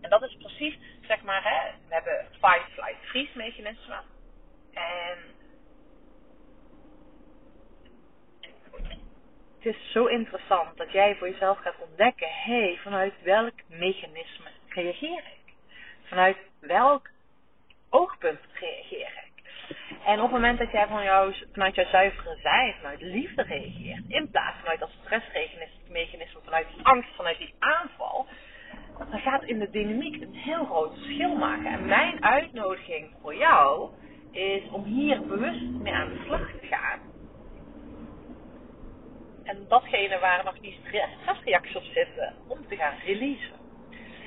En 0.00 0.10
dat 0.10 0.22
is 0.22 0.36
precies, 0.36 0.78
zeg 1.00 1.22
maar, 1.22 1.42
hè, 1.42 1.70
we 1.88 1.94
hebben 1.94 2.26
fight, 2.30 2.70
flight, 2.72 3.04
freeze 3.04 3.36
mechanisme. 3.36 4.00
En 4.72 5.18
het 9.62 9.74
is 9.74 9.92
zo 9.92 10.06
interessant 10.06 10.76
dat 10.76 10.92
jij 10.92 11.16
voor 11.16 11.28
jezelf 11.28 11.58
gaat 11.58 11.74
ontdekken, 11.88 12.28
hé, 12.28 12.62
hey, 12.62 12.78
vanuit 12.82 13.14
welk 13.22 13.54
mechanisme 13.66 14.50
reageer 14.68 15.18
ik? 15.18 15.52
Vanuit 16.02 16.36
welk 16.60 17.08
oogpunt 17.90 18.40
reageer 18.52 19.12
ik? 19.24 19.42
En 20.04 20.16
op 20.16 20.22
het 20.22 20.30
moment 20.30 20.58
dat 20.58 20.70
jij 20.70 20.86
van 20.86 21.02
jou, 21.02 21.34
vanuit 21.52 21.74
jouw 21.74 21.84
zuivere 21.84 22.36
zijn, 22.42 22.74
vanuit 22.74 23.00
liefde 23.00 23.42
reageert, 23.42 24.04
in 24.08 24.30
plaats 24.30 24.58
vanuit 24.60 24.80
dat 24.80 24.90
stressmechanisme, 25.02 26.40
vanuit 26.44 26.66
die 26.74 26.84
angst, 26.84 27.14
vanuit 27.14 27.38
die 27.38 27.54
aanval, 27.58 28.26
dan 29.10 29.20
gaat 29.20 29.44
in 29.44 29.58
de 29.58 29.70
dynamiek 29.70 30.22
een 30.22 30.34
heel 30.34 30.64
groot 30.64 30.94
verschil 30.94 31.34
maken. 31.34 31.66
En 31.66 31.86
mijn 31.86 32.24
uitnodiging 32.24 33.14
voor 33.22 33.34
jou 33.34 33.90
is 34.30 34.62
om 34.70 34.84
hier 34.84 35.26
bewust 35.26 35.62
mee 35.62 35.92
aan 35.92 36.08
de 36.08 36.22
slag 36.24 36.50
te 36.60 36.66
gaan. 36.66 37.09
En 39.44 39.68
datgene 39.68 40.18
waar 40.18 40.44
nog 40.44 40.58
die 40.58 40.80
stressreacties 40.84 41.76
op 41.76 41.84
zitten, 41.84 42.34
om 42.46 42.68
te 42.68 42.76
gaan 42.76 42.98
releasen. 43.04 43.58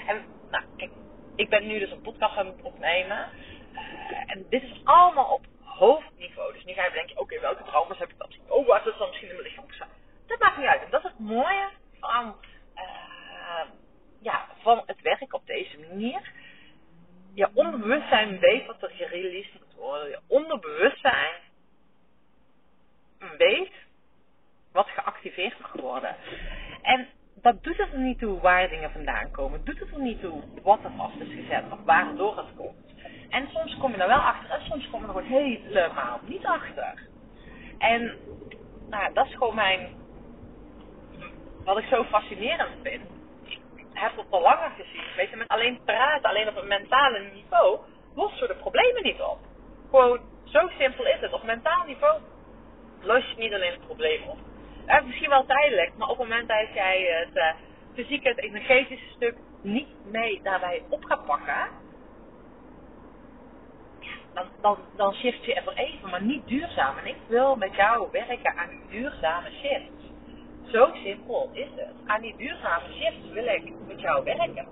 En 0.08 0.26
nou, 0.50 0.64
kijk, 0.78 0.92
ik 1.36 1.50
ben 1.50 1.68
nu 1.68 1.80
dus 1.80 1.92
een 1.92 2.02
podcast 2.02 2.38
aan 2.38 2.48
het 2.48 2.62
opnemen. 2.62 3.30
Uh, 3.74 3.80
en 4.26 4.46
dit 4.50 4.64
is 4.64 4.82
allemaal 4.84 5.34
op 5.34 5.46
hoofdniveau. 5.62 6.54
Dus 6.54 6.64
nu 6.64 6.74
ga 6.74 6.86
je 6.86 6.92
denken, 6.92 7.20
oké, 7.20 7.40
welke 7.40 7.64
trauma's 7.64 7.98
heb 7.98 8.10
ik 8.10 8.18
dan? 8.18 8.30
Oh, 8.48 8.68
wat 8.68 8.88
is 8.88 8.98
dan 8.98 9.08
misschien 9.08 9.30
in 9.30 9.36
mijn 9.36 9.48
lichaam 9.48 9.68
gestaan? 9.68 9.90
Dat 10.26 10.40
maakt 10.40 10.58
niet 10.58 10.68
uit. 10.68 10.84
En 10.84 10.90
dat 10.90 11.04
is 11.04 11.10
het 11.10 11.20
mooie 11.20 11.70
van, 12.00 12.36
uh, 12.76 13.66
ja, 14.22 14.48
van 14.62 14.84
het 14.86 15.02
werk 15.02 15.34
op 15.34 15.46
deze 15.46 15.80
manier. 15.80 16.32
Je 17.34 17.50
onderbewustzijn 17.54 18.40
weet 18.40 18.66
wat 18.66 18.82
er 18.82 18.90
gereleased 18.90 19.54
moet 19.54 19.74
worden. 19.76 20.10
Je 20.10 20.20
onderbewustzijn 20.28 21.34
weet 23.38 23.72
wat 24.72 24.88
geactiveerd 24.88 25.60
mag 25.60 25.74
worden. 25.74 26.16
En 26.82 27.08
dat 27.44 27.64
doet 27.64 27.78
het 27.78 27.94
er 27.94 28.00
niet 28.00 28.20
toe 28.20 28.40
waar 28.42 28.70
dingen 28.70 28.92
vandaan 28.92 29.32
komen. 29.32 29.66
Doet 29.66 29.80
het 29.80 29.92
er 29.92 30.02
niet 30.02 30.22
toe 30.22 30.42
wat 30.64 30.80
er 30.84 30.92
vast 30.98 31.20
is 31.20 31.34
gezet 31.34 31.64
of 31.72 31.80
waardoor 31.86 32.38
het 32.38 32.56
komt. 32.56 32.94
En 33.30 33.48
soms 33.54 33.78
kom 33.78 33.92
je 33.92 33.98
er 33.98 34.08
wel 34.08 34.18
achter 34.18 34.50
en 34.50 34.62
soms 34.62 34.90
kom 34.90 35.02
je 35.02 35.08
er 35.08 35.14
gewoon 35.14 35.42
helemaal 35.42 36.20
niet 36.26 36.46
achter. 36.46 37.08
En 37.78 38.18
nou, 38.90 39.14
dat 39.14 39.26
is 39.26 39.34
gewoon 39.34 39.56
mijn, 39.56 39.90
wat 41.64 41.78
ik 41.78 41.86
zo 41.86 42.04
fascinerend 42.04 42.72
vind. 42.82 43.02
Ik 43.76 43.86
heb 43.94 44.18
het 44.18 44.26
al 44.30 44.42
langer 44.42 44.72
gezien. 44.78 45.16
Weet 45.16 45.30
je, 45.30 45.36
met 45.36 45.48
alleen 45.48 45.80
praten, 45.86 46.30
alleen 46.30 46.48
op 46.48 46.58
een 46.58 46.68
mentale 46.68 47.30
niveau, 47.34 47.80
lost 48.16 48.40
we 48.40 48.48
de 48.48 48.56
problemen 48.56 49.04
niet 49.04 49.22
op. 49.22 49.40
Gewoon, 49.90 50.20
zo 50.44 50.70
simpel 50.78 51.06
is 51.06 51.20
het. 51.20 51.34
Op 51.34 51.44
mentaal 51.44 51.86
niveau 51.86 52.20
los 53.02 53.30
je 53.30 53.36
niet 53.38 53.54
alleen 53.54 53.72
het 53.72 53.86
probleem 53.86 54.24
op. 54.28 54.38
Is 54.88 55.06
misschien 55.06 55.30
wel 55.30 55.46
tijdelijk, 55.46 55.92
maar 55.98 56.10
op 56.10 56.18
het 56.18 56.28
moment 56.28 56.48
dat 56.48 56.74
jij 56.74 57.02
het 57.02 57.36
uh, 57.36 57.54
fysieke, 57.94 58.28
het 58.28 58.38
energetische 58.38 59.10
stuk 59.16 59.36
niet 59.62 59.88
mee 60.12 60.40
daarbij 60.44 60.84
op 60.90 61.04
gaat 61.04 61.26
pakken, 61.26 61.68
dan, 64.34 64.46
dan, 64.62 64.78
dan 64.96 65.14
shift 65.14 65.46
je 65.46 65.74
even, 65.76 66.10
maar 66.10 66.22
niet 66.22 66.48
duurzaam. 66.48 66.98
En 66.98 67.06
ik 67.06 67.18
wil 67.28 67.56
met 67.56 67.76
jou 67.76 68.08
werken 68.12 68.58
aan 68.58 68.70
die 68.70 68.82
duurzame 68.90 69.50
shifts. 69.50 70.12
Zo 70.72 70.92
simpel 70.94 71.50
is 71.54 71.70
het. 71.76 71.94
Aan 72.06 72.22
die 72.22 72.36
duurzame 72.38 72.94
shifts 72.94 73.30
wil 73.32 73.46
ik 73.46 73.74
met 73.88 74.02
jou 74.02 74.24
werken. 74.24 74.68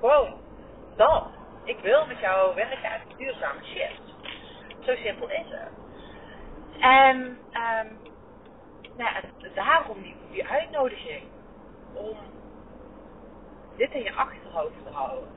Gewoon 0.00 0.34
dat. 0.96 1.26
Ik 1.64 1.78
wil 1.78 2.06
met 2.06 2.18
jou 2.18 2.54
werken 2.54 2.90
aan 2.90 3.00
die 3.08 3.16
duurzame 3.16 3.64
shifts. 3.64 4.14
Zo 4.80 4.94
simpel 4.94 5.30
is 5.30 5.46
het. 5.48 5.70
En 6.80 7.38
um, 7.52 7.98
nou, 8.98 9.24
daarom 9.54 10.02
die, 10.02 10.14
die 10.30 10.46
uitnodiging 10.46 11.22
om 11.92 12.16
dit 13.76 13.92
in 13.92 14.02
je 14.02 14.12
achterhoofd 14.12 14.84
te 14.84 14.90
houden. 14.92 15.28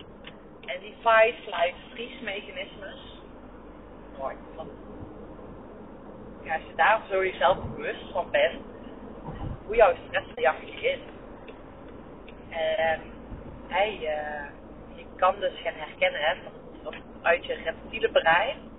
En 0.65 0.79
die 0.79 0.95
fight, 1.01 1.35
flight, 1.43 1.75
freeze 1.89 2.23
mechanismes. 2.23 3.21
Mooi. 4.17 4.35
Ja, 6.43 6.53
als 6.53 6.63
je 6.63 6.75
daar 6.75 7.01
zo 7.09 7.25
jezelf 7.25 7.57
bewust 7.75 8.11
van 8.11 8.31
bent, 8.31 8.61
hoe 9.65 9.75
jouw 9.75 9.93
stressreactie 10.07 10.81
is. 10.81 10.99
En 12.49 13.01
hij, 13.67 13.93
uh, 13.93 14.49
je 14.97 15.05
kan 15.15 15.39
dus 15.39 15.53
gaan 15.63 15.73
herkennen 15.73 16.21
hè, 16.21 16.35
van, 16.83 16.93
uit 17.21 17.45
je 17.45 17.53
reptiele 17.53 18.11
brein 18.11 18.69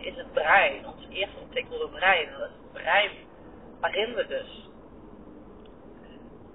is 0.00 0.16
het 0.16 0.32
brein, 0.32 0.86
ons 0.86 1.06
eerste 1.10 1.38
ontwikkelde 1.40 1.88
brein. 1.88 2.30
Dat 2.30 2.48
is 2.48 2.54
het 2.62 2.72
brein 2.72 3.10
waarin 3.80 4.14
we 4.14 4.26
dus, 4.26 4.68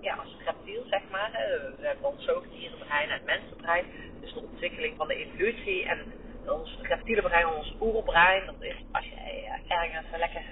ja, 0.02 0.16
als 0.16 0.36
reptiel 0.46 0.84
zeg 0.90 1.02
maar, 1.12 1.32
we 1.78 1.86
hebben 1.86 2.06
ons 2.06 2.26
zoogdierenbrein 2.26 3.10
en 3.10 3.22
mensenbrein, 3.26 3.86
dus 4.22 4.34
de 4.34 4.40
ontwikkeling 4.40 4.96
van 4.98 5.08
de 5.08 5.16
evolutie 5.16 5.86
en 5.86 6.14
ons 6.52 6.78
reptiele 6.82 7.22
brein, 7.22 7.48
ons 7.48 7.76
oerbrein, 7.82 8.46
dat 8.46 8.56
is 8.60 8.76
als 8.92 9.06
je 9.06 9.16
uh, 9.16 9.78
ergens 9.78 10.06
lekker 10.18 10.44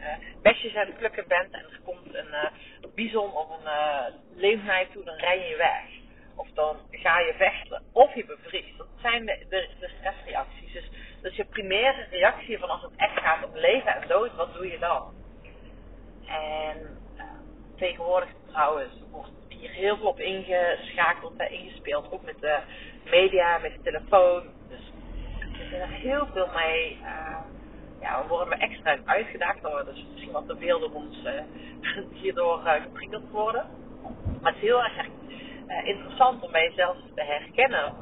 besjes 0.42 0.76
aan 0.76 0.86
het 0.86 0.98
plukken 0.98 1.28
bent 1.28 1.54
en 1.54 1.60
er 1.60 1.80
komt 1.84 2.16
een 2.16 2.28
uh, 2.28 2.94
bison 2.96 3.32
of 3.32 3.50
een 3.50 3.66
uh, 3.66 4.06
leeuw 4.36 4.62
naar 4.62 4.80
je 4.80 4.88
toe, 4.94 5.04
dan 5.04 5.16
rij 5.16 5.50
je 5.50 5.56
weg. 5.58 6.02
Of 6.36 6.48
dan 6.54 6.78
ga 6.92 7.20
je 7.20 7.34
vechten, 7.38 7.84
of 7.92 8.16
je 8.16 8.26
bevriest. 8.26 8.78
Dat 8.78 8.88
zijn 9.02 9.26
de, 9.26 9.46
de, 9.50 9.68
de 9.80 9.90
stressreacties. 9.98 10.74
Dus 10.74 10.90
dat 11.22 11.32
is 11.32 11.38
je 11.38 11.46
primaire 11.46 12.08
reactie 12.10 12.60
van 12.60 12.70
als 12.70 12.82
het 12.82 12.92
echt 12.96 13.20
gaat 13.20 13.46
om 13.46 13.56
leven 13.58 13.96
en 13.96 14.08
dood, 14.08 14.36
wat 14.36 14.54
doe 14.54 14.68
je 14.68 14.80
dan? 14.80 15.14
En 16.28 16.98
uh, 17.18 17.24
tegenwoordig 17.76 18.30
trouwens 18.48 18.94
wordt 19.12 19.32
hier 19.48 19.70
heel 19.70 19.98
veel 19.98 20.08
op 20.08 20.20
ingeschakeld 20.20 21.38
en 21.38 21.52
ingespeeld. 21.52 22.12
Ook 22.12 22.24
met 22.24 22.40
de 22.40 22.60
media, 23.04 23.58
met 23.58 23.74
de 23.74 23.82
telefoon. 23.82 24.44
Dus 24.70 24.92
er 25.40 25.66
zit 25.70 25.80
er 25.80 25.88
heel 25.88 26.28
veel 26.34 26.48
mee. 26.54 26.98
Uh, 27.02 27.38
ja, 28.02 28.22
we 28.22 28.28
worden 28.28 28.50
we 28.50 28.56
extra 28.56 28.98
uitgedaagd 29.06 29.62
dus 29.62 30.06
misschien 30.12 30.32
wat 30.32 30.48
te 30.48 30.58
veel 30.58 30.80
door 30.80 30.94
ons 30.94 31.24
uh, 31.26 31.42
hierdoor 32.22 32.62
uh, 32.66 32.74
geprikkeld 32.82 33.30
worden. 33.30 33.66
Maar 34.42 34.52
het 34.54 34.62
is 34.62 34.68
heel 34.68 34.84
erg 34.84 35.08
interessant 35.84 36.44
om 36.44 36.52
bij 36.52 36.64
jezelf 36.64 36.98
te 37.16 37.24
herkennen 37.24 37.94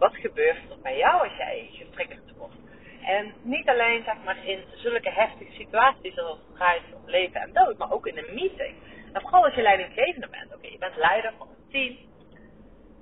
wat 0.00 0.16
gebeurt 0.16 0.70
er 0.70 0.78
bij 0.82 0.96
jou 0.96 1.22
als 1.28 1.36
jij 1.36 1.68
getriggerd 1.72 2.36
wordt. 2.36 2.54
En 3.02 3.34
niet 3.42 3.68
alleen 3.68 4.02
zeg 4.04 4.16
maar, 4.24 4.46
in 4.46 4.64
zulke 4.74 5.10
heftige 5.10 5.52
situaties 5.52 6.14
zoals 6.14 6.38
het 6.38 6.56
draait 6.56 6.82
om 6.94 7.02
leven 7.10 7.40
en 7.40 7.52
dood, 7.52 7.78
maar 7.78 7.92
ook 7.92 8.06
in 8.06 8.18
een 8.18 8.34
meeting. 8.34 8.74
En 9.12 9.20
vooral 9.20 9.44
als 9.44 9.54
je 9.54 9.62
leidinggevende 9.62 10.28
bent. 10.28 10.54
Oké, 10.54 10.68
je 10.68 10.78
bent 10.78 10.96
leider 10.96 11.32
van 11.38 11.48
een 11.48 11.70
team. 11.70 11.96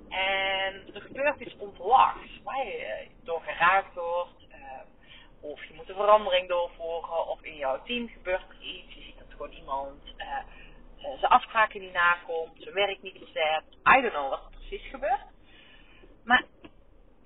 En 0.09 0.95
er 0.95 1.01
gebeurt 1.01 1.39
iets 1.39 1.57
onverwachts 1.57 2.41
waar 2.43 2.65
je 2.65 3.07
door 3.23 3.41
geraakt 3.41 3.95
wordt. 3.95 4.41
Uh, 4.49 4.65
of 5.41 5.63
je 5.63 5.73
moet 5.73 5.89
een 5.89 5.95
verandering 5.95 6.47
doorvoeren. 6.47 7.27
Of 7.27 7.43
in 7.43 7.55
jouw 7.55 7.83
team 7.83 8.07
gebeurt 8.07 8.49
er 8.49 8.61
iets. 8.61 8.93
Je 8.93 9.01
ziet 9.01 9.17
dat 9.17 9.27
gewoon 9.29 9.51
iemand 9.51 10.03
uh, 10.17 10.37
zijn 10.97 11.31
afspraken 11.31 11.79
niet 11.79 11.93
nakomt. 11.93 12.51
Zijn 12.57 12.75
werk 12.75 13.01
niet 13.01 13.17
verzet. 13.17 13.63
I 13.97 14.01
don't 14.01 14.13
know 14.13 14.29
wat 14.29 14.43
er 14.43 14.57
precies 14.57 14.89
gebeurt. 14.89 15.25
Maar 16.23 16.43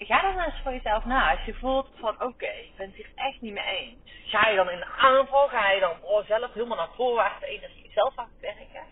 ga 0.05 0.21
dan 0.21 0.39
eens 0.39 0.61
voor 0.63 0.71
jezelf 0.71 1.05
na. 1.05 1.31
Als 1.31 1.45
je 1.45 1.53
voelt 1.53 1.89
van 1.99 2.13
oké, 2.13 2.23
okay, 2.23 2.59
ik 2.59 2.75
ben 2.77 2.93
het 2.95 3.07
echt 3.15 3.41
niet 3.41 3.53
mee 3.53 3.77
eens. 3.77 4.11
Ga 4.25 4.49
je 4.49 4.55
dan 4.55 4.69
in 4.69 4.77
de 4.77 4.85
aanval? 4.85 5.47
Ga 5.47 5.71
je 5.71 5.79
dan 5.79 6.01
oh, 6.01 6.25
zelf 6.25 6.53
helemaal 6.53 6.77
naar 6.77 6.95
voorwaarts 6.95 7.45
energie 7.45 7.91
zelf 7.93 8.17
aan 8.17 8.29
werken? 8.39 8.83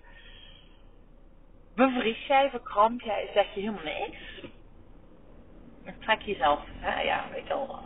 Bevries 1.75 2.27
jij, 2.27 2.49
verkramp 2.49 3.01
jij, 3.01 3.29
zeg 3.33 3.53
je 3.53 3.59
helemaal 3.59 3.83
niks? 3.83 4.17
Dan 5.83 5.99
trek 5.99 6.21
je 6.21 6.31
jezelf, 6.31 6.59
hè, 6.79 7.01
ja, 7.01 7.29
weet 7.31 7.47
je 7.47 7.53
wel. 7.53 7.79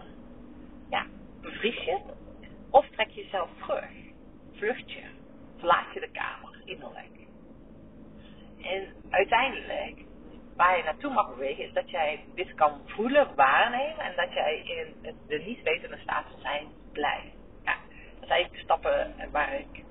Ja, 0.90 1.06
bevries 1.42 1.84
je 1.84 2.00
Of 2.70 2.88
trek 2.90 3.10
je 3.10 3.24
jezelf 3.24 3.50
terug? 3.66 3.90
Vlucht 4.54 4.92
je? 4.92 5.04
Verlaat 5.58 5.94
je 5.94 6.00
de 6.00 6.12
kamer 6.12 6.62
innerlijk? 6.66 7.14
En 8.62 8.94
uiteindelijk 9.10 10.05
waar 10.56 10.78
je 10.78 10.84
naartoe 10.84 11.14
mag 11.14 11.30
bewegen, 11.30 11.64
is 11.64 11.74
dat 11.74 11.90
jij 11.90 12.24
dit 12.36 12.54
kan 12.54 12.82
voelen, 12.86 13.36
waarnemen 13.36 14.06
en 14.06 14.16
dat 14.16 14.34
jij 14.34 14.58
in 14.58 15.16
de 15.28 15.38
niet 15.38 15.62
wetende 15.62 15.98
staat 15.98 16.26
van 16.32 16.40
zijn 16.40 16.68
blijft. 16.92 17.36
Ja, 17.64 17.76
dat 18.20 18.28
zijn 18.28 18.48
de 18.52 18.58
stappen 18.58 19.16
waar 19.32 19.60
ik 19.60 19.84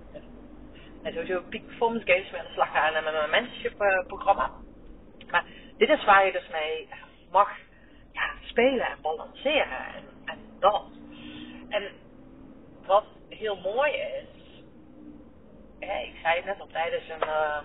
en 1.04 1.12
sowieso 1.12 1.42
peak 1.48 1.66
performance 1.66 2.06
games 2.06 2.30
mee 2.30 2.40
aan 2.40 2.46
de 2.46 2.52
slag 2.52 2.70
ga 2.70 2.92
en 2.92 3.04
met 3.04 3.12
mijn 3.12 3.30
mentorship 3.30 3.82
uh, 3.82 4.06
programma. 4.06 4.50
Maar 5.30 5.44
dit 5.76 5.88
is 5.88 6.04
waar 6.04 6.26
je 6.26 6.32
dus 6.32 6.48
mee 6.48 6.88
mag 7.30 7.50
ja, 8.12 8.30
spelen 8.42 8.86
en 8.86 8.98
balanceren 9.02 9.78
en, 10.24 10.38
dat. 10.58 10.84
En 11.68 11.90
wat 12.86 13.04
heel 13.28 13.56
mooi 13.56 13.92
is, 13.92 14.62
ik 15.78 16.14
zei 16.22 16.36
het 16.36 16.44
net 16.44 16.60
al 16.60 16.66
tijdens 16.66 17.08
een 17.08 17.28
uh, 17.28 17.58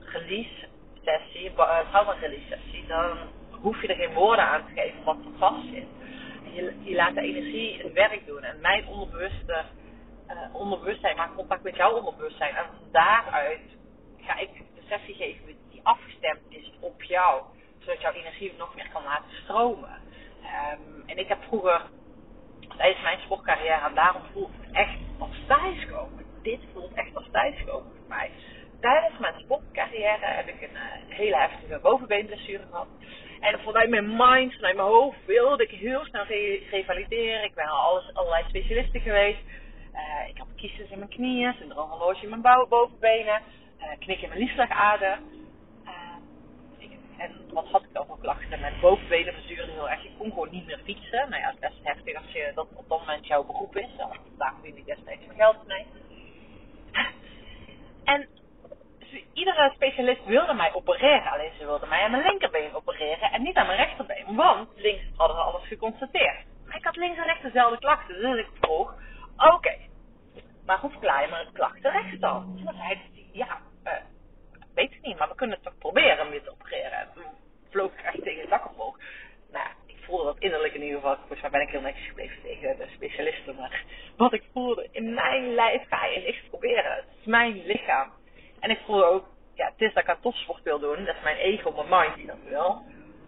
release 0.00 0.68
sessie, 1.04 1.52
trauma 1.54 2.12
release 2.12 2.46
sessie, 2.48 2.86
dan 2.86 3.18
hoef 3.50 3.80
je 3.82 3.88
er 3.88 3.96
geen 3.96 4.14
woorden 4.14 4.44
aan 4.44 4.66
te 4.66 4.80
geven 4.80 5.04
wat 5.04 5.16
er 5.16 5.38
vast 5.38 5.68
zit. 5.72 5.86
Je, 6.52 6.74
je 6.82 6.94
laat 6.94 7.14
de 7.14 7.20
energie 7.20 7.82
het 7.82 7.92
werk 7.92 8.26
doen. 8.26 8.42
En 8.42 8.60
mijn 8.60 8.86
onderbewuste 8.86 9.64
uh, 10.28 10.54
onderbewustzijn 10.54 11.16
maakt 11.16 11.34
contact 11.34 11.62
met 11.62 11.76
jouw 11.76 11.92
onderbewustzijn. 11.92 12.54
En 12.54 12.64
van 12.64 12.88
daaruit 12.90 13.60
ga 14.20 14.38
ik 14.38 14.50
de 14.54 14.82
sessie 14.88 15.14
geven 15.14 15.56
die 15.70 15.80
afgestemd 15.82 16.40
is 16.48 16.72
op 16.80 17.02
jou. 17.02 17.42
Zodat 17.78 18.00
jouw 18.00 18.12
energie 18.12 18.54
nog 18.58 18.74
meer 18.74 18.88
kan 18.92 19.04
laten 19.04 19.30
stromen. 19.42 20.00
Um, 20.42 21.02
en 21.06 21.18
ik 21.18 21.28
heb 21.28 21.38
vroeger, 21.42 21.82
tijdens 22.76 23.02
mijn 23.02 23.18
sportcarrière, 23.20 23.86
en 23.86 23.94
daarom 23.94 24.22
voelt 24.32 24.50
het 24.60 24.74
echt 24.76 24.98
als 25.18 25.36
thuiskomen. 25.46 26.24
Dit 26.42 26.60
voelt 26.72 26.92
echt 26.94 27.16
als 27.16 27.28
thuiskomen 27.30 27.92
voor 27.96 28.08
mij 28.08 28.30
tijdens 28.82 29.18
mijn 29.18 29.34
sportcarrière 29.38 30.26
heb 30.26 30.48
ik 30.48 30.62
een 30.62 30.74
uh, 30.74 31.16
hele 31.16 31.36
heftige 31.36 31.78
bovenbeenblessure 31.82 32.64
gehad. 32.70 32.86
En 33.40 33.60
vanuit 33.60 33.88
mijn 33.88 34.16
mind, 34.16 34.54
vanuit 34.54 34.76
mijn 34.76 34.88
hoofd 34.88 35.18
wilde 35.26 35.62
ik 35.62 35.70
heel 35.70 36.04
snel 36.04 36.24
re 36.24 36.66
revalideren. 36.70 37.44
Ik 37.44 37.54
ben 37.54 37.66
al 37.66 37.80
alles, 37.80 38.14
allerlei 38.14 38.44
specialisten 38.48 39.00
geweest. 39.00 39.40
Uh, 39.94 40.28
ik 40.28 40.38
had 40.38 40.46
kiezers 40.56 40.90
in 40.90 40.98
mijn 40.98 41.10
knieën, 41.10 41.54
syndroomhorloge 41.58 42.22
in 42.22 42.28
mijn 42.28 42.68
bovenbenen, 42.68 43.40
uh, 43.78 43.86
knik 43.98 44.22
in 44.22 44.28
mijn 44.28 44.40
liefslagader. 44.40 45.18
en 47.16 47.30
wat 47.52 47.66
had 47.66 47.82
ik 47.82 48.00
ook 48.00 48.20
klachten? 48.20 48.60
Mijn 48.60 48.80
bovenbenen 48.80 49.34
heel 49.82 49.90
erg. 49.90 50.04
Ik 50.04 50.10
kon 50.18 50.28
gewoon 50.28 50.50
niet 50.50 50.66
meer 50.66 50.80
fietsen. 50.84 51.30
Nou 51.30 51.42
ja, 51.42 51.46
het 51.46 51.54
is 51.54 51.60
best 51.60 51.78
heftig 51.82 52.16
als 52.16 52.32
je 52.32 52.52
dat 52.54 52.66
op 52.74 52.88
dat 52.88 52.98
moment 52.98 53.26
jouw 53.26 53.44
beroep 53.44 53.76
is. 53.76 53.88
Daar 54.38 54.54
verdien 54.54 54.76
ik 54.76 54.86
destijds 54.86 55.26
mijn 55.26 55.38
geld 55.38 55.66
mee. 55.66 55.86
En 58.04 58.28
iedere 59.32 59.72
specialist 59.74 60.24
wilde 60.24 60.54
mij 60.54 60.74
opereren. 60.74 61.32
Alleen 61.32 61.52
ze 61.58 61.64
wilden 61.64 61.88
mij 61.88 62.02
aan 62.02 62.10
mijn 62.10 62.22
linkerbeen 62.22 62.74
opereren 62.74 63.32
en 63.32 63.42
niet 63.42 63.56
aan 63.56 63.66
mijn 63.66 63.78
rechterbeen. 63.78 64.36
Want 64.36 64.68
links 64.76 65.02
hadden 65.16 65.36
ze 65.36 65.42
alles 65.42 65.66
geconstateerd. 65.66 66.44
Maar 66.66 66.76
ik 66.76 66.84
had 66.84 66.96
links 66.96 67.18
en 67.18 67.24
rechts 67.24 67.42
dezelfde 67.42 67.78
klachten. 67.78 68.20
Dus 68.20 68.38
ik 68.38 68.48
vroeg, 68.60 68.94
oké, 69.36 69.76
maar 70.66 70.78
hoe 70.78 70.90
verklaar 70.90 71.22
je 71.22 71.30
mijn 71.30 71.52
klachten 71.52 71.92
rechts 71.92 72.18
dan? 72.18 72.60
Toen 72.64 72.74
zei 72.74 72.88
hij, 72.88 73.00
ja, 73.32 73.60
uh, 73.84 73.92
weet 74.74 74.92
ik 74.92 75.02
niet, 75.02 75.18
maar 75.18 75.28
we 75.28 75.34
kunnen 75.34 75.56
het 75.56 75.64
toch 75.64 75.78
proberen 75.78 76.26
om 76.26 76.32
je 76.32 76.42
te 76.42 76.50
opereren. 76.50 76.62
innerlijk 80.42 80.74
in 80.74 80.82
ieder 80.82 81.00
geval, 81.00 81.16
volgens 81.16 81.40
mij 81.40 81.50
ben 81.50 81.60
ik 81.60 81.68
heel 81.68 81.80
netjes 81.80 82.06
gebleven 82.06 82.42
tegen 82.42 82.76
de 82.76 82.86
specialisten, 82.94 83.54
maar 83.54 83.84
wat 84.16 84.32
ik 84.32 84.42
voelde 84.52 84.88
in 84.92 85.14
mijn 85.14 85.54
lijf 85.54 85.82
ga 85.88 86.06
je 86.06 86.20
niks 86.20 86.42
proberen. 86.48 86.94
Het 86.94 87.04
is 87.20 87.26
mijn 87.26 87.66
lichaam. 87.66 88.12
En 88.60 88.70
ik 88.70 88.80
voelde 88.86 89.04
ook, 89.04 89.26
ja, 89.54 89.66
het 89.66 89.80
is 89.80 89.94
dat 89.94 90.02
ik 90.02 90.08
aan 90.08 90.20
topsport 90.20 90.62
wil 90.62 90.78
doen, 90.78 91.04
dat 91.04 91.14
is 91.14 91.22
mijn 91.92 92.10
ego, 92.10 92.16
mijn 92.16 92.16
mind 92.16 92.16
die 92.16 92.26
dat 92.26 92.48
wil. 92.48 92.84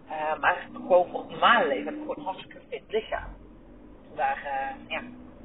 Uh, 0.09 0.39
maar 0.39 0.67
gewoon 0.73 1.09
voor 1.09 1.19
het 1.19 1.29
normale 1.29 1.67
leven 1.67 1.85
heb 1.85 1.93
ik 1.93 1.99
gewoon 1.99 2.17
een 2.17 2.23
hartstikke 2.23 2.59
fit 2.69 2.83
lichaam. 2.87 3.35
Waar, 4.15 4.37
uh, 4.37 4.89
ja, 4.89 5.01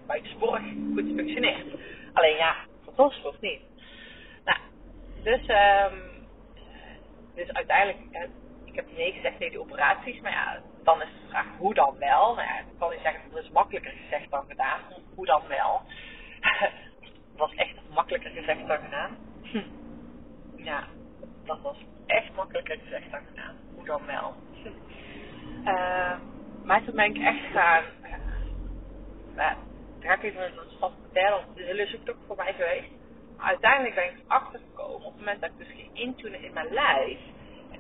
buiten 0.07 0.31
sport 0.31 0.63
goed 0.95 1.13
functioneert. 1.17 1.67
Alleen 2.13 2.37
ja, 2.37 2.57
voor 2.85 2.95
topsport 2.95 3.41
niet. 3.41 3.61
Nou, 4.45 4.59
dus, 5.23 5.41
um, 5.41 6.27
dus 7.35 7.53
uiteindelijk, 7.53 7.99
uh, 8.13 8.23
ik 8.65 8.75
heb 8.75 8.87
nee 8.97 9.13
gezegd 9.13 9.39
tegen 9.39 9.51
die 9.51 9.61
operaties, 9.61 10.21
maar 10.21 10.33
ja, 10.33 10.61
dan 10.83 11.03
is 11.03 11.09
de 11.09 11.29
vraag 11.29 11.47
hoe 11.59 11.75
dan 11.75 11.99
wel. 11.99 12.35
Nou 12.35 12.49
ja, 12.49 12.59
ik 12.59 12.65
kan 12.79 12.91
niet 12.91 13.01
zeggen 13.03 13.21
dat 13.31 13.43
is 13.43 13.51
makkelijker 13.51 13.93
gezegd 13.93 14.31
dan 14.31 14.45
gedaan. 14.49 14.81
Hoe 15.15 15.27
dan 15.27 15.43
wel? 15.49 15.83
Het 17.31 17.49
was 17.49 17.55
echt 17.55 17.75
makkelijker 17.95 18.31
gezegd 18.31 18.67
dan 18.67 18.79
gedaan. 18.79 19.17
Hm. 19.43 19.63
Ja, 20.57 20.85
dat 21.45 21.61
was 21.61 21.77
echt 22.71 22.83
makkelijker 22.83 23.11
gezegd 23.11 23.11
dan 23.11 23.21
gedaan. 23.29 23.57
Hoe 23.75 23.85
dan 23.85 24.07
wel? 24.07 24.35
Uh, 25.65 26.19
maar 26.65 26.85
toen 26.85 26.95
ben 26.95 27.15
ik 27.15 27.19
echt 27.19 27.45
gaan. 27.53 27.85
Uh, 28.03 28.11
daar 29.35 29.57
ga 30.01 30.23
ik 30.23 30.35
een 30.35 30.53
stap 30.77 30.93
vertellen, 31.01 31.45
het 31.55 31.59
is 31.59 31.79
een 31.79 31.87
zoektocht 31.87 32.19
voor 32.27 32.37
mij 32.37 32.53
geweest. 32.53 32.91
Maar 33.37 33.47
uiteindelijk 33.47 33.95
ben 33.95 34.05
ik 34.05 34.17
achtergekomen 34.27 35.07
op 35.07 35.13
het 35.13 35.17
moment 35.17 35.41
dat 35.41 35.51
ik 35.51 35.59
dus 35.59 35.75
ging 35.77 35.91
intunen 35.93 36.43
in 36.43 36.53
mijn 36.53 36.73
lijf 36.73 37.19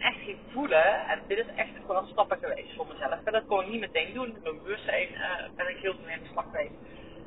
echt 0.01 0.19
ging 0.25 0.39
voelen. 0.53 1.07
En 1.09 1.21
dit 1.27 1.39
is 1.39 1.55
echt 1.57 1.71
gewoon 1.87 2.07
stappen 2.07 2.39
geweest 2.39 2.75
voor 2.77 2.87
mezelf. 2.87 3.13
Ik 3.13 3.25
kan 3.25 3.33
dat 3.33 3.43
gewoon 3.43 3.71
niet 3.71 3.81
meteen 3.81 4.15
doen. 4.15 4.33
Met 4.33 4.43
mijn 4.43 4.63
bewustzijn 4.63 5.09
uh, 5.13 5.21
ben 5.57 5.69
ik 5.69 5.77
heel 5.77 5.95
veel 5.95 6.09
in 6.09 6.23
de 6.23 6.29
slag 6.33 6.45
geweest. 6.45 6.75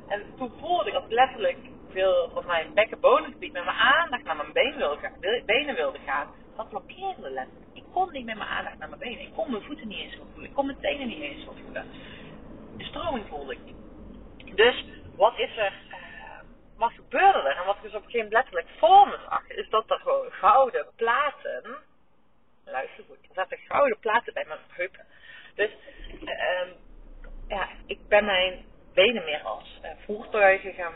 En 0.08 0.22
toen 0.36 0.52
voelde 0.60 0.86
ik 0.86 0.92
dat 0.92 1.04
letterlijk 1.08 1.58
veel 1.90 2.30
van 2.32 2.46
mijn 2.46 2.74
bekkenbodemgebied 2.74 3.52
met 3.52 3.64
mijn 3.64 3.76
aandacht 3.76 4.24
naar 4.24 4.36
mijn 4.36 4.52
benen 4.52 4.78
wilde 4.78 5.00
gaan. 5.00 5.44
Benen 5.46 5.74
wilde 5.74 5.98
gaan. 6.06 6.26
Dat 6.56 6.68
blokkeerde. 6.68 7.46
Ik 7.72 7.84
kon 7.92 8.12
niet 8.12 8.24
met 8.24 8.36
mijn 8.36 8.48
aandacht 8.48 8.78
naar 8.78 8.88
mijn 8.88 9.00
benen. 9.00 9.20
Ik 9.20 9.34
kon 9.34 9.50
mijn 9.50 9.62
voeten 9.62 9.88
niet 9.88 9.98
eens 9.98 10.16
voelen. 10.16 10.50
Ik 10.50 10.54
kon 10.54 10.66
mijn 10.66 10.80
tenen 10.80 11.08
niet 11.08 11.20
eens 11.20 11.44
voelen. 11.44 11.86
De 12.76 12.84
stroming 12.84 13.26
voelde 13.28 13.52
ik 13.52 13.58
niet. 13.64 14.56
Dus 14.56 14.84
wat 15.16 15.38
is 15.38 15.56
er 15.56 15.72
uh, 15.88 15.96
wat 16.76 16.92
gebeurde 16.92 17.38
er? 17.38 17.56
En 17.56 17.66
wat 17.66 17.76
ik 17.76 17.82
dus 17.82 17.94
op 17.94 18.04
een 18.04 18.10
gegeven 18.10 18.24
moment 18.24 18.32
letterlijk 18.32 18.68
voor 18.78 19.08
me 19.08 19.18
zag, 19.28 19.48
is 19.48 19.68
dat 19.68 19.90
er 19.90 19.98
gewoon 19.98 20.30
gouden 20.30 20.86
platen 20.96 21.76
luister 22.64 23.04
goed. 23.04 23.18
Er 23.22 23.34
zaten 23.34 23.58
gouden 23.58 23.98
platen 23.98 24.32
bij 24.34 24.44
mijn 24.48 24.60
heupen. 24.68 25.04
Dus 25.54 25.70
uh, 26.22 26.68
ja, 27.48 27.68
ik 27.86 28.08
ben 28.08 28.24
mijn 28.24 28.64
benen 28.94 29.24
meer 29.24 29.42
als 29.42 29.80
uh, 29.82 29.90
voertuigen 30.04 30.72
gaan 30.72 30.94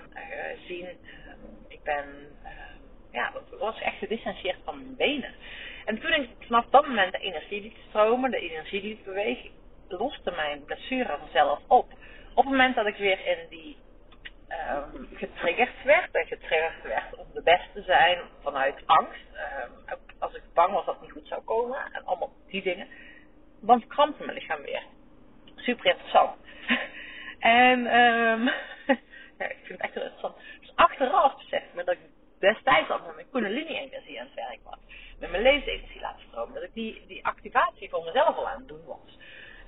zien. 0.66 0.86
Ehm, 0.86 1.36
ik 1.68 1.82
ben, 1.82 2.06
was 3.58 3.80
echt 3.80 3.98
gedistanceerd 3.98 4.56
van 4.64 4.76
mijn 4.76 4.96
benen. 4.96 5.34
En 5.84 6.00
toen 6.00 6.12
ik 6.12 6.28
vanaf 6.40 6.66
dat 6.70 6.86
moment 6.86 7.12
de 7.12 7.18
energie 7.18 7.60
liet 7.60 7.76
stromen, 7.88 8.30
de 8.30 8.38
energie 8.38 8.82
liet 8.82 9.04
bewegen, 9.04 9.50
loste 9.88 10.30
mijn 10.30 10.64
blessure 10.64 11.16
vanzelf 11.18 11.58
op. 11.66 11.92
Op 12.34 12.44
het 12.44 12.52
moment 12.52 12.74
dat 12.74 12.86
ik 12.86 12.96
weer 12.96 13.26
in 13.26 13.38
die 13.48 13.76
um, 14.48 15.08
getriggerd 15.14 15.82
werd, 15.84 16.14
en 16.14 16.26
getriggerd 16.26 16.82
werd 16.82 17.16
om 17.16 17.26
de 17.34 17.42
beste 17.42 17.68
te 17.74 17.82
zijn 17.82 18.18
vanuit 18.42 18.82
angst, 18.86 19.24
um, 19.88 19.98
als 20.18 20.34
ik 20.34 20.42
bang 20.54 20.72
was 20.72 20.84
dat 20.84 20.94
het 20.94 21.02
niet 21.02 21.12
goed 21.12 21.26
zou 21.26 21.42
komen 21.42 21.78
en 21.92 22.04
allemaal 22.04 22.32
die 22.46 22.62
dingen, 22.62 22.86
dan 23.60 23.86
krampte 23.86 24.24
mijn 24.24 24.38
lichaam 24.38 24.62
weer. 24.62 24.82
Super 25.56 25.86
interessant. 25.86 26.36
en 27.38 27.78
um, 27.78 28.44
ja, 29.38 29.46
ik 29.48 29.59
vind 29.62 29.68
het 29.68 29.80
echt 29.80 29.94
heel 29.94 30.02
interessant. 30.02 30.37
Dus 30.61 30.72
achteraf 30.74 31.37
besef 31.37 31.62
ik 31.62 31.74
me 31.74 31.85
dat 31.85 31.94
ik 31.94 32.00
destijds 32.38 32.90
al 32.90 33.01
met 33.07 33.14
mijn 33.14 33.31
Kundalini-energie 33.31 34.20
aan 34.20 34.27
het 34.27 34.35
werk 34.35 34.59
was. 34.64 34.79
Met 35.18 35.31
mijn 35.31 35.42
levensenergie 35.42 36.01
laten 36.01 36.22
stromen. 36.29 36.55
Dat 36.55 36.62
ik 36.62 36.74
die, 36.74 37.05
die 37.07 37.27
activatie 37.27 37.88
voor 37.88 38.05
mezelf 38.05 38.37
al 38.37 38.48
aan 38.48 38.59
het 38.59 38.68
doen 38.68 38.85
was. 38.87 39.18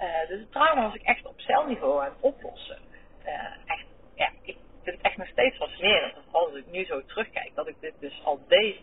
Uh, 0.01 0.29
dus 0.29 0.41
het 0.41 0.53
trauma 0.53 0.83
was 0.83 0.95
ik 0.95 1.03
echt 1.03 1.27
op 1.27 1.41
celniveau 1.41 2.03
aan 2.03 2.11
het 2.11 2.21
oplossen. 2.21 2.79
Uh, 3.25 3.33
echt, 3.67 3.87
ja, 4.15 4.31
ik 4.43 4.57
vind 4.83 4.97
het 4.97 5.01
echt 5.01 5.17
nog 5.17 5.29
steeds 5.29 5.57
fascinerend. 5.57 6.15
Als 6.31 6.55
ik 6.55 6.67
nu 6.67 6.85
zo 6.85 7.05
terugkijk, 7.05 7.55
dat 7.55 7.69
ik 7.69 7.77
dit 7.81 7.95
dus 7.99 8.21
al 8.25 8.45
deed 8.49 8.81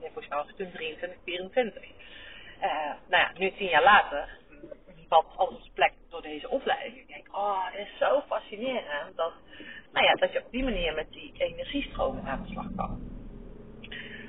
ja, 0.00 0.08
volgens 0.08 0.28
mij 0.28 0.38
was 0.38 0.46
het 0.46 0.56
toen 0.56 0.72
23, 0.72 1.18
24. 1.24 1.84
Uh, 1.84 2.70
nou 3.08 3.22
ja, 3.22 3.30
nu 3.34 3.52
tien 3.52 3.68
jaar 3.68 3.82
later 3.82 4.40
alles 5.20 5.66
op 5.66 5.74
plek 5.74 5.92
door 6.08 6.22
deze 6.22 6.48
opleiding. 6.48 6.96
Ik 6.96 7.08
denk, 7.08 7.36
oh, 7.36 7.64
het 7.64 7.86
is 7.86 7.98
zo 7.98 8.22
fascinerend 8.28 9.16
dat, 9.16 9.32
nou 9.92 10.06
ja, 10.06 10.14
dat 10.14 10.32
je 10.32 10.44
op 10.44 10.50
die 10.50 10.64
manier 10.64 10.94
met 10.94 11.12
die 11.12 11.32
energiestromen 11.36 12.24
aan 12.24 12.42
de 12.42 12.48
slag 12.48 12.66
kan. 12.76 13.10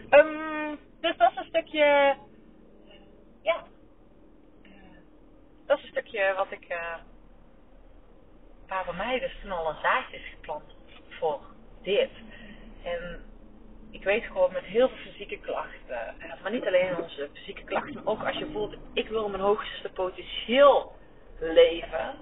Um, 0.09 0.79
dus 1.01 1.17
dat 1.17 1.31
is 1.31 1.37
een 1.37 1.43
stukje, 1.43 2.15
ja, 3.41 3.63
dat 5.65 5.77
is 5.77 5.83
een 5.83 5.89
stukje 5.89 6.33
wat 6.35 6.51
ik, 6.51 6.65
uh, 6.69 6.95
waar 8.67 8.85
bij 8.85 8.93
mij 8.93 9.19
dus 9.19 9.35
toen 9.41 9.51
al 9.51 9.69
een 9.69 9.81
zaadje 9.81 10.17
is 10.17 10.29
geplant 10.29 10.75
voor 11.09 11.41
dit. 11.81 12.09
En 12.83 13.23
ik 13.91 14.03
weet 14.03 14.23
gewoon 14.23 14.53
met 14.53 14.63
heel 14.63 14.87
veel 14.87 15.11
fysieke 15.11 15.39
klachten, 15.39 16.19
eh, 16.19 16.41
maar 16.41 16.51
niet 16.51 16.65
alleen 16.65 16.97
onze 16.97 17.29
fysieke 17.33 17.63
klachten, 17.63 17.93
maar 17.93 18.05
ook 18.05 18.23
als 18.23 18.37
je 18.37 18.51
voelt, 18.51 18.75
ik 18.93 19.07
wil 19.07 19.29
mijn 19.29 19.43
hoogste 19.43 19.89
potentieel 19.89 20.95
leven. 21.39 22.15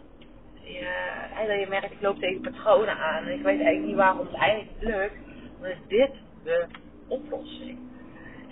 Je, 0.64 1.60
je 1.60 1.66
merkt, 1.70 1.92
ik 1.92 2.02
loop 2.02 2.20
tegen 2.20 2.42
patronen 2.42 2.98
aan 2.98 3.26
en 3.26 3.34
ik 3.34 3.44
weet 3.44 3.62
eigenlijk 3.62 3.86
niet 3.86 3.96
waarom 3.96 4.26
het 4.26 4.36
eigenlijk 4.36 4.72
lukt, 4.80 5.16
dan 5.60 5.70
is 5.70 5.78
dit 5.88 6.12
de 6.44 6.66
oplossing. 7.08 7.80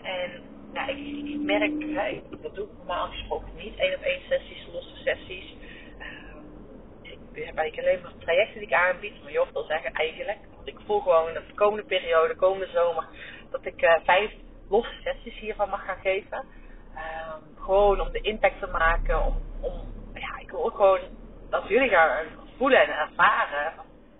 En 0.03 0.31
nou, 0.73 0.89
ik, 0.89 1.27
ik 1.29 1.41
merk, 1.41 1.95
dat 2.41 2.55
doe 2.55 2.65
ik 2.65 2.77
normaal 2.77 3.07
gesproken 3.07 3.51
niet, 3.57 3.77
één 3.77 3.95
op 3.95 4.01
één 4.01 4.21
sessies, 4.29 4.67
losse 4.73 4.95
sessies. 4.95 5.55
Uh, 5.99 7.11
ik 7.33 7.45
heb 7.45 7.57
alleen 7.57 8.01
maar 8.01 8.11
trajecten 8.19 8.59
die 8.59 8.67
ik 8.67 8.73
aanbied, 8.73 9.23
maar 9.23 9.31
je 9.31 9.37
hoeft 9.37 9.53
wel 9.53 9.63
zeggen 9.63 9.93
eigenlijk 9.93 10.39
ik 10.69 10.79
voel 10.85 10.99
gewoon 10.99 11.33
dat 11.33 11.47
de 11.47 11.53
komende 11.53 11.85
periode, 11.85 12.27
de 12.27 12.35
komende 12.35 12.67
zomer, 12.73 13.05
dat 13.51 13.65
ik 13.65 13.81
uh, 13.81 13.93
vijf 14.03 14.31
losse 14.69 14.93
sessies 15.03 15.39
hiervan 15.39 15.69
mag 15.69 15.85
gaan 15.85 15.99
geven. 16.01 16.37
Um, 16.37 17.63
gewoon 17.63 18.01
om 18.01 18.11
de 18.11 18.21
impact 18.21 18.59
te 18.59 18.67
maken, 18.67 19.25
om, 19.25 19.35
om, 19.61 19.73
ja, 20.13 20.37
ik 20.39 20.51
wil 20.51 20.65
ook 20.65 20.75
gewoon 20.75 20.99
dat 21.49 21.67
jullie 21.67 21.89
gaan 21.89 22.25
voelen 22.57 22.81
en 22.81 22.97
ervaren 22.97 23.73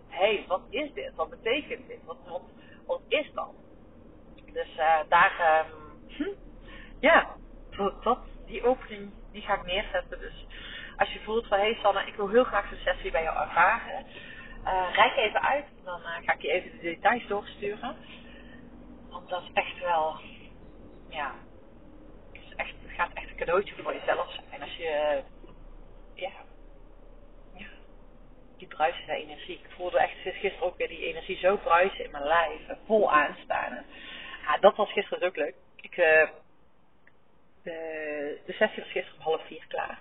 hé, 0.08 0.36
hey, 0.36 0.46
wat 0.48 0.62
is 0.70 0.94
dit? 0.94 1.16
Wat 1.16 1.30
betekent 1.30 1.88
dit? 1.88 2.00
Wat, 2.06 2.18
wat, 2.26 2.42
wat 2.86 3.02
is 3.08 3.32
dat? 3.34 3.54
Dus 4.54 4.78
uh, 4.78 5.00
daar, 5.10 5.66
um, 6.20 6.36
ja, 7.00 7.28
dat, 8.04 8.20
die 8.46 8.64
opening, 8.64 9.12
die 9.32 9.42
ga 9.42 9.54
ik 9.54 9.66
neerzetten. 9.66 10.20
Dus 10.20 10.46
als 10.98 11.14
je 11.14 11.20
voelt 11.20 11.48
van, 11.48 11.58
hé 11.58 11.64
hey 11.64 11.78
Sanne, 11.82 12.06
ik 12.06 12.16
wil 12.16 12.30
heel 12.30 12.44
graag 12.44 12.70
zo'n 12.70 12.78
sessie 12.78 13.12
bij 13.12 13.24
jou 13.24 13.38
ervaren 13.38 14.06
uh, 14.66 14.94
rijk 14.94 15.16
even 15.16 15.42
uit. 15.42 15.66
Dan 15.84 16.00
uh, 16.00 16.08
ga 16.26 16.34
ik 16.34 16.42
je 16.42 16.52
even 16.52 16.72
de 16.72 16.82
details 16.82 17.28
doorsturen. 17.28 17.96
Want 19.10 19.30
dat 19.30 19.42
is 19.42 19.50
echt 19.54 19.80
wel, 19.80 20.20
ja, 21.08 21.34
het, 22.32 22.42
is 22.44 22.56
echt, 22.56 22.74
het 22.82 22.92
gaat 22.92 23.14
echt 23.14 23.30
een 23.30 23.36
cadeautje 23.36 23.84
voor 23.84 23.94
jezelf 23.94 24.32
zijn. 24.32 24.62
Als 24.62 24.76
je, 24.76 25.22
ja, 26.14 26.32
die 28.60 28.68
bruisende 28.68 29.14
energie. 29.14 29.60
Ik 29.64 29.72
voelde 29.76 30.00
echt 30.00 30.14
gisteren 30.22 30.62
ook 30.62 30.78
weer 30.78 30.88
die 30.88 31.06
energie 31.06 31.38
zo 31.38 31.58
bruisen 31.58 32.04
in 32.04 32.12
mijn 32.12 32.24
lijf. 32.24 32.62
Vol 32.86 33.12
aanstaan. 33.12 33.86
ja, 34.42 34.58
dat 34.58 34.76
was 34.76 34.92
gisteren 34.92 35.28
ook 35.28 35.36
leuk. 35.36 35.56
Ik, 35.76 35.96
de, 37.64 38.40
de 38.46 38.54
sessie 38.54 38.84
was 38.84 38.92
gisteren 38.92 39.18
om 39.18 39.24
half 39.24 39.46
vier 39.46 39.66
klaar. 39.68 40.00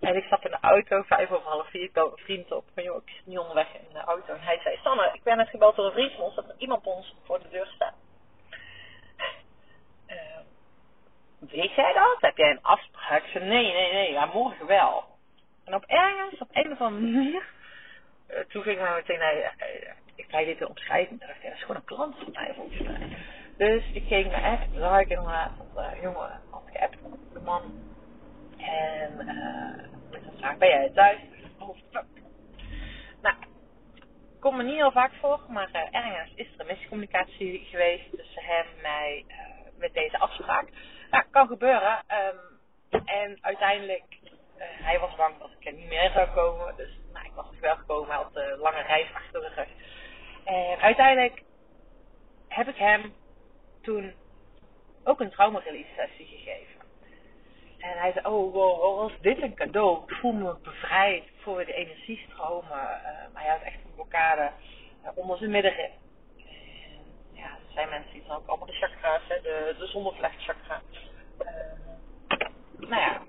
En 0.00 0.16
ik 0.16 0.24
zat 0.24 0.44
in 0.44 0.50
de 0.50 0.58
auto, 0.60 1.02
vijf 1.02 1.30
over 1.30 1.48
half 1.48 1.68
vier. 1.70 1.82
Ik 1.82 1.92
bel 1.92 2.06
een 2.06 2.24
vriend 2.24 2.52
op. 2.52 2.64
Van, 2.74 2.82
joh, 2.82 3.02
ik 3.06 3.12
zit 3.14 3.26
niet 3.26 3.38
onderweg 3.38 3.74
in 3.74 3.92
de 3.92 4.00
auto. 4.00 4.32
En 4.32 4.40
hij 4.40 4.58
zei, 4.62 4.78
Sanne, 4.82 5.10
ik 5.12 5.22
ben 5.22 5.36
net 5.36 5.48
gebeld 5.48 5.76
door 5.76 5.86
een 5.86 5.92
vriend 5.92 6.12
van 6.12 6.24
ons. 6.24 6.34
Dat 6.34 6.48
er 6.48 6.54
iemand 6.58 6.86
ons 6.86 7.14
voor 7.24 7.38
de 7.38 7.48
deur 7.48 7.66
staat. 7.66 7.94
Uh, 10.08 10.16
weet 11.58 11.74
jij 11.74 11.92
dat? 11.92 12.16
Heb 12.20 12.36
jij 12.36 12.50
een 12.50 12.62
afspraak? 12.62 13.24
Zei, 13.26 13.44
nee, 13.44 13.72
nee, 13.72 13.92
nee. 13.92 14.12
Ja, 14.12 14.24
morgen 14.24 14.66
wel. 14.66 15.04
En 15.64 15.74
op 15.74 15.84
ergens, 15.84 16.40
op 16.40 16.48
een 16.52 16.72
of 16.72 16.80
andere 16.80 17.12
manier... 17.12 17.44
Uh, 18.32 18.38
toen 18.38 18.62
ging 18.62 18.78
hij 18.78 18.94
meteen 18.94 19.18
naar... 19.18 19.34
Uh, 19.34 19.90
ik 20.14 20.26
zei 20.28 20.44
dit 20.44 20.68
omschrijven. 20.68 21.14
Ik 21.14 21.20
dacht, 21.20 21.42
dat 21.42 21.52
is 21.52 21.60
gewoon 21.60 21.76
een 21.76 21.84
klant 21.84 22.16
van 22.18 22.32
mij 22.32 22.52
volgens 22.54 22.80
mij. 22.80 23.16
Dus 23.56 23.84
ik 23.92 24.06
ging 24.06 24.30
naar 24.30 24.42
echt. 24.52 24.66
Zag 24.74 25.00
ik 25.00 25.08
inderdaad 25.08 25.52
dat 25.74 25.84
uh, 25.84 26.02
jongen 26.02 26.40
had 26.50 26.62
geappt. 26.72 26.96
De 27.32 27.40
man 27.40 27.62
en 28.56 29.12
uh, 29.12 30.10
met 30.10 30.22
een 30.22 30.38
vraag, 30.38 30.56
ben 30.56 30.68
jij 30.68 30.90
thuis? 30.90 31.18
Oh. 31.58 31.76
Nou, 33.22 33.36
komt 34.40 34.56
me 34.56 34.62
niet 34.62 34.74
heel 34.74 34.92
vaak 34.92 35.12
voor, 35.20 35.40
maar 35.48 35.68
uh, 35.72 35.80
ergens 35.90 36.32
is 36.34 36.46
er 36.46 36.60
een 36.60 36.66
miscommunicatie 36.66 37.66
geweest 37.70 38.10
tussen 38.16 38.42
hem 38.42 38.66
en 38.66 38.82
mij 38.82 39.24
met 39.76 39.94
deze 39.94 40.18
afspraak. 40.18 40.68
Nou, 41.10 41.24
kan 41.30 41.46
gebeuren. 41.46 42.04
Um, 42.90 43.04
en 43.04 43.38
uiteindelijk 43.40 44.18
hij 44.82 44.98
was 44.98 45.14
bang 45.16 45.38
dat 45.38 45.50
ik 45.58 45.66
er 45.66 45.72
niet 45.72 45.88
meer 45.88 46.10
zou 46.10 46.28
komen. 46.28 46.76
Dus 46.76 46.90
nou, 47.22 47.34
ik 47.34 47.34
was 47.34 47.54
er 47.54 47.60
wel 47.60 47.76
gekomen. 47.76 48.06
Hij 48.08 48.16
had 48.16 48.36
een 48.36 48.58
lange 48.58 48.82
reis 48.82 49.08
de. 49.12 49.68
En 50.44 50.78
uiteindelijk 50.78 51.42
heb 52.48 52.68
ik 52.68 52.76
hem 52.76 53.14
toen 53.82 54.14
ook 55.04 55.20
een 55.20 55.30
trauma-release 55.30 55.88
sessie 55.96 56.26
gegeven. 56.26 56.80
En 57.78 57.98
hij 57.98 58.12
zei, 58.12 58.26
oh 58.26 58.52
wow, 58.52 59.00
was 59.00 59.20
dit 59.20 59.42
een 59.42 59.54
cadeau. 59.54 60.02
Ik 60.06 60.14
voel 60.14 60.32
me 60.32 60.56
bevrijd. 60.62 61.24
Weer 61.44 61.66
de 61.66 61.72
energiestromen. 61.72 62.78
Uh, 62.78 63.34
hij 63.34 63.50
had 63.50 63.62
echt 63.62 63.84
een 63.84 63.94
blokkade 63.94 64.50
uh, 65.04 65.10
onder 65.14 65.38
zijn 65.38 65.50
middenrib. 65.50 65.90
ja, 67.32 67.44
er 67.44 67.72
zijn 67.74 67.88
mensen 67.88 68.12
die 68.12 68.22
dan 68.26 68.36
ook 68.36 68.46
allemaal 68.46 68.66
de 68.66 68.72
chakra's, 68.72 69.22
hè, 69.28 69.40
de, 69.40 69.74
de 69.78 69.86
zonnevlechtchakra. 69.86 70.80
Nou 72.78 73.00
ja, 73.00 73.22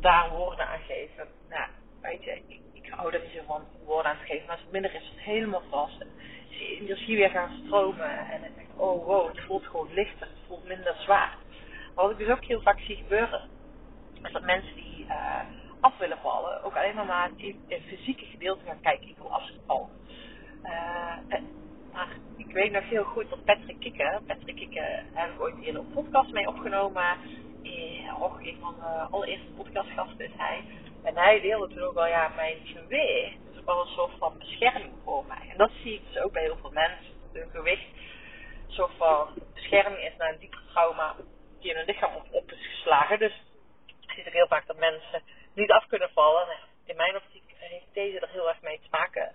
daar 0.00 0.30
woorden 0.30 0.66
aan 0.66 0.80
geven. 0.80 1.28
Nou, 1.48 1.68
weet 2.02 2.24
je, 2.24 2.42
ik, 2.72 2.90
hou 2.90 3.12
er 3.12 3.20
niet 3.20 3.30
zo 3.36 3.42
van 3.46 3.62
woorden 3.84 4.10
aan 4.10 4.18
te 4.18 4.24
geven. 4.24 4.46
Maar 4.46 4.54
als 4.54 4.64
het 4.64 4.72
minder 4.72 4.94
is, 4.94 5.08
het 5.14 5.20
helemaal 5.20 5.62
vast. 5.70 6.00
En 6.00 6.08
zie 6.86 7.10
je 7.10 7.16
weer 7.16 7.30
gaan 7.30 7.62
stromen. 7.64 8.30
En 8.30 8.40
denk, 8.40 8.68
oh 8.76 9.06
wow, 9.06 9.28
het 9.28 9.40
voelt 9.40 9.66
gewoon 9.66 9.92
lichter. 9.92 10.26
Het 10.26 10.46
voelt 10.46 10.68
minder 10.68 10.94
zwaar. 10.98 11.36
Maar 11.94 12.04
wat 12.04 12.10
ik 12.10 12.18
dus 12.18 12.28
ook 12.36 12.44
heel 12.44 12.62
vaak 12.62 12.80
zie 12.80 12.96
gebeuren, 12.96 13.48
is 14.22 14.32
dat 14.32 14.42
mensen 14.42 14.74
die 14.74 15.04
uh, 15.08 15.40
af 15.80 15.98
willen 15.98 16.18
vallen, 16.18 16.62
ook 16.62 16.76
alleen 16.76 16.94
maar 16.94 17.06
naar 17.06 17.30
het 17.68 17.82
fysieke 17.86 18.24
gedeelte 18.24 18.64
gaan 18.64 18.80
kijken. 18.80 19.08
Ik 19.08 19.16
wil 19.16 19.32
afvallen. 19.32 19.88
Uh, 20.64 21.38
maar 21.92 22.08
ik 22.36 22.52
weet 22.52 22.72
nog 22.72 22.88
heel 22.88 23.04
goed 23.04 23.30
dat 23.30 23.44
Patrick 23.44 23.80
Kikken, 23.80 24.22
Patrick 24.26 24.56
Kikken 24.56 25.04
heb 25.12 25.30
ik 25.32 25.40
ooit 25.40 25.54
hier 25.60 25.76
een 25.76 25.92
podcast 25.92 26.32
mee 26.32 26.48
opgenomen. 26.48 27.16
Eh, 27.62 28.22
och, 28.22 28.40
een 28.40 28.56
van 28.60 28.74
de 28.80 29.06
allereerste 29.10 29.50
podcastgasten 29.56 30.24
is 30.24 30.30
hij. 30.36 30.64
En 31.08 31.16
hij 31.16 31.40
deelde 31.40 31.74
toen 31.74 31.82
ook 31.82 31.94
wel, 31.94 32.06
ja, 32.06 32.28
mijn 32.36 32.56
gewicht 32.64 33.38
is 33.52 33.58
ook 33.58 33.64
wel 33.64 33.80
een 33.80 33.92
soort 33.92 34.12
van 34.18 34.38
bescherming 34.38 34.92
voor 35.04 35.24
mij. 35.26 35.48
En 35.50 35.56
dat 35.56 35.70
zie 35.82 35.94
ik 35.94 36.02
dus 36.06 36.22
ook 36.22 36.32
bij 36.32 36.42
heel 36.42 36.56
veel 36.60 36.70
mensen. 36.70 37.12
Hun 37.32 37.50
gewicht 37.50 37.86
een 38.66 38.74
soort 38.74 38.92
van 38.96 39.28
bescherming 39.54 40.04
is 40.04 40.16
naar 40.16 40.32
een 40.32 40.38
dieper 40.38 40.62
trauma 40.70 41.14
die 41.60 41.70
in 41.70 41.76
hun 41.76 41.86
lichaam 41.86 42.14
op, 42.14 42.26
op 42.30 42.52
is 42.52 42.66
geslagen. 42.66 43.18
Dus 43.18 43.32
je 43.86 44.12
ziet 44.14 44.26
ook 44.26 44.32
heel 44.32 44.46
vaak 44.46 44.66
dat 44.66 44.78
mensen 44.78 45.22
niet 45.54 45.70
af 45.70 45.86
kunnen 45.86 46.10
vallen. 46.14 46.46
In 46.84 46.96
mijn 46.96 47.16
optiek 47.16 47.54
heeft 47.58 47.86
deze 47.92 48.20
er 48.20 48.28
heel 48.28 48.48
erg 48.48 48.62
mee 48.62 48.80
te 48.82 48.88
maken. 48.90 49.32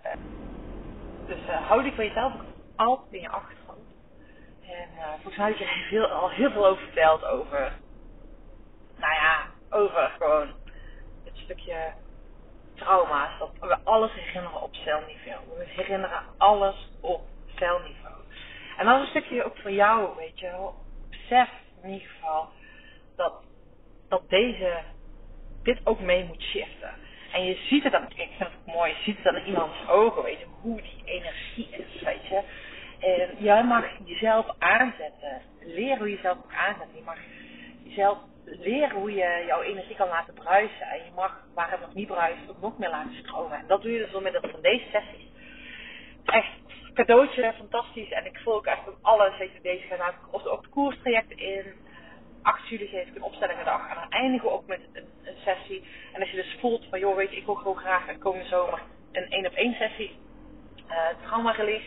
Dus 1.26 1.40
uh, 1.48 1.68
hou 1.68 1.82
die 1.82 1.92
van 1.92 2.04
jezelf 2.04 2.32
altijd 2.76 3.12
in 3.12 3.20
je 3.20 3.28
achtergrond. 3.28 3.94
En 4.62 4.88
uh, 4.96 5.12
volgens 5.12 5.36
mij 5.36 5.52
heb 5.58 5.90
je 5.90 6.08
al 6.08 6.30
heel 6.30 6.50
veel 6.50 6.66
over 6.66 6.82
verteld 6.82 7.24
over, 7.24 7.72
nou 8.96 9.12
ja, 9.12 9.46
over 9.70 10.10
gewoon 10.18 10.62
stukje 11.44 11.92
trauma's. 12.74 13.38
Dat 13.38 13.50
we 13.60 13.78
alles 13.84 14.12
herinneren 14.12 14.62
op 14.62 14.74
celniveau. 14.74 15.40
We 15.58 15.64
herinneren 15.66 16.22
alles 16.36 16.90
op 17.00 17.22
celniveau. 17.54 18.14
En 18.76 18.86
dat 18.86 18.94
is 18.94 19.00
een 19.00 19.10
stukje 19.10 19.44
ook 19.44 19.56
voor 19.56 19.72
jou, 19.72 20.16
weet 20.16 20.38
je 20.38 20.46
wel. 20.46 20.74
Besef 21.10 21.48
in 21.82 21.90
ieder 21.90 22.08
geval 22.08 22.48
dat, 23.16 23.32
dat 24.08 24.28
deze, 24.28 24.82
dit 25.62 25.80
ook 25.84 26.00
mee 26.00 26.24
moet 26.24 26.42
shiften. 26.42 26.90
En 27.32 27.44
je 27.44 27.54
ziet 27.54 27.82
het 27.82 27.92
dan, 27.92 28.04
ik 28.04 28.14
vind 28.16 28.38
het 28.38 28.74
mooi, 28.74 28.90
je 28.90 29.02
ziet 29.02 29.14
het 29.14 29.24
dan 29.24 29.36
in 29.36 29.46
iemands 29.46 29.88
ogen, 29.88 30.22
weet 30.22 30.38
je, 30.38 30.46
hoe 30.60 30.80
die 30.80 31.02
energie 31.04 31.68
is, 31.70 32.02
weet 32.02 32.26
je. 32.26 32.42
En 33.00 33.44
jij 33.44 33.64
mag 33.64 33.84
jezelf 34.04 34.46
aanzetten. 34.58 35.42
Leren 35.60 35.98
hoe 35.98 36.08
je 36.08 36.14
jezelf 36.14 36.36
mag 36.44 36.56
aanzetten. 36.56 36.96
Je 36.96 37.02
mag 37.02 37.18
jezelf 37.82 38.18
leren 38.44 38.90
hoe 38.90 39.14
je 39.14 39.44
jouw 39.46 39.62
energie 39.62 39.96
kan 39.96 40.08
laten 40.08 40.34
bruisen. 40.34 40.86
En 40.86 41.04
je 41.04 41.10
mag, 41.14 41.44
waar 41.54 41.70
het 41.70 41.80
nog 41.80 41.94
niet 41.94 42.06
bruist, 42.06 42.48
ook 42.50 42.60
nog 42.60 42.78
meer 42.78 42.90
laten 42.90 43.14
stromen. 43.14 43.58
En 43.58 43.66
dat 43.66 43.82
doe 43.82 43.92
je 43.92 43.98
dus 43.98 44.10
door 44.10 44.22
middel 44.22 44.40
van 44.50 44.60
deze 44.60 44.84
sessies. 44.92 45.28
Echt 46.24 46.52
cadeautje, 46.94 47.52
fantastisch. 47.56 48.10
En 48.10 48.26
ik 48.26 48.38
voel 48.38 48.54
ook 48.54 48.66
echt 48.66 48.88
op 48.88 48.96
alles. 49.02 49.38
Weet 49.38 49.52
je, 49.52 49.60
deze 49.62 49.86
gaan 49.86 50.14
ook, 50.30 50.46
ook 50.46 50.62
de 50.62 50.68
koerstrajecten 50.68 51.38
in. 51.38 51.64
8 52.42 52.68
juli 52.68 52.86
geef 52.86 53.08
ik 53.08 53.14
een 53.14 53.22
opstellingendag. 53.22 53.88
En 53.88 53.94
dan 53.94 54.10
eindigen 54.10 54.48
we 54.48 54.54
ook 54.54 54.66
met 54.66 54.80
een, 54.92 55.08
sessie. 55.44 55.84
En 56.12 56.20
als 56.20 56.30
je 56.30 56.36
dus 56.36 56.56
voelt 56.60 56.86
van, 56.90 56.98
joh, 56.98 57.16
weet 57.16 57.30
je, 57.30 57.36
ik 57.36 57.44
wil 57.44 57.54
gewoon 57.54 57.76
graag 57.76 58.08
een 58.08 58.18
komende 58.18 58.48
zomer 58.48 58.82
een 59.12 59.30
één 59.30 59.46
op 59.46 59.52
één 59.52 59.74
sessie. 59.74 60.16
Uh, 60.88 61.08
trauma 61.22 61.50
release. 61.50 61.84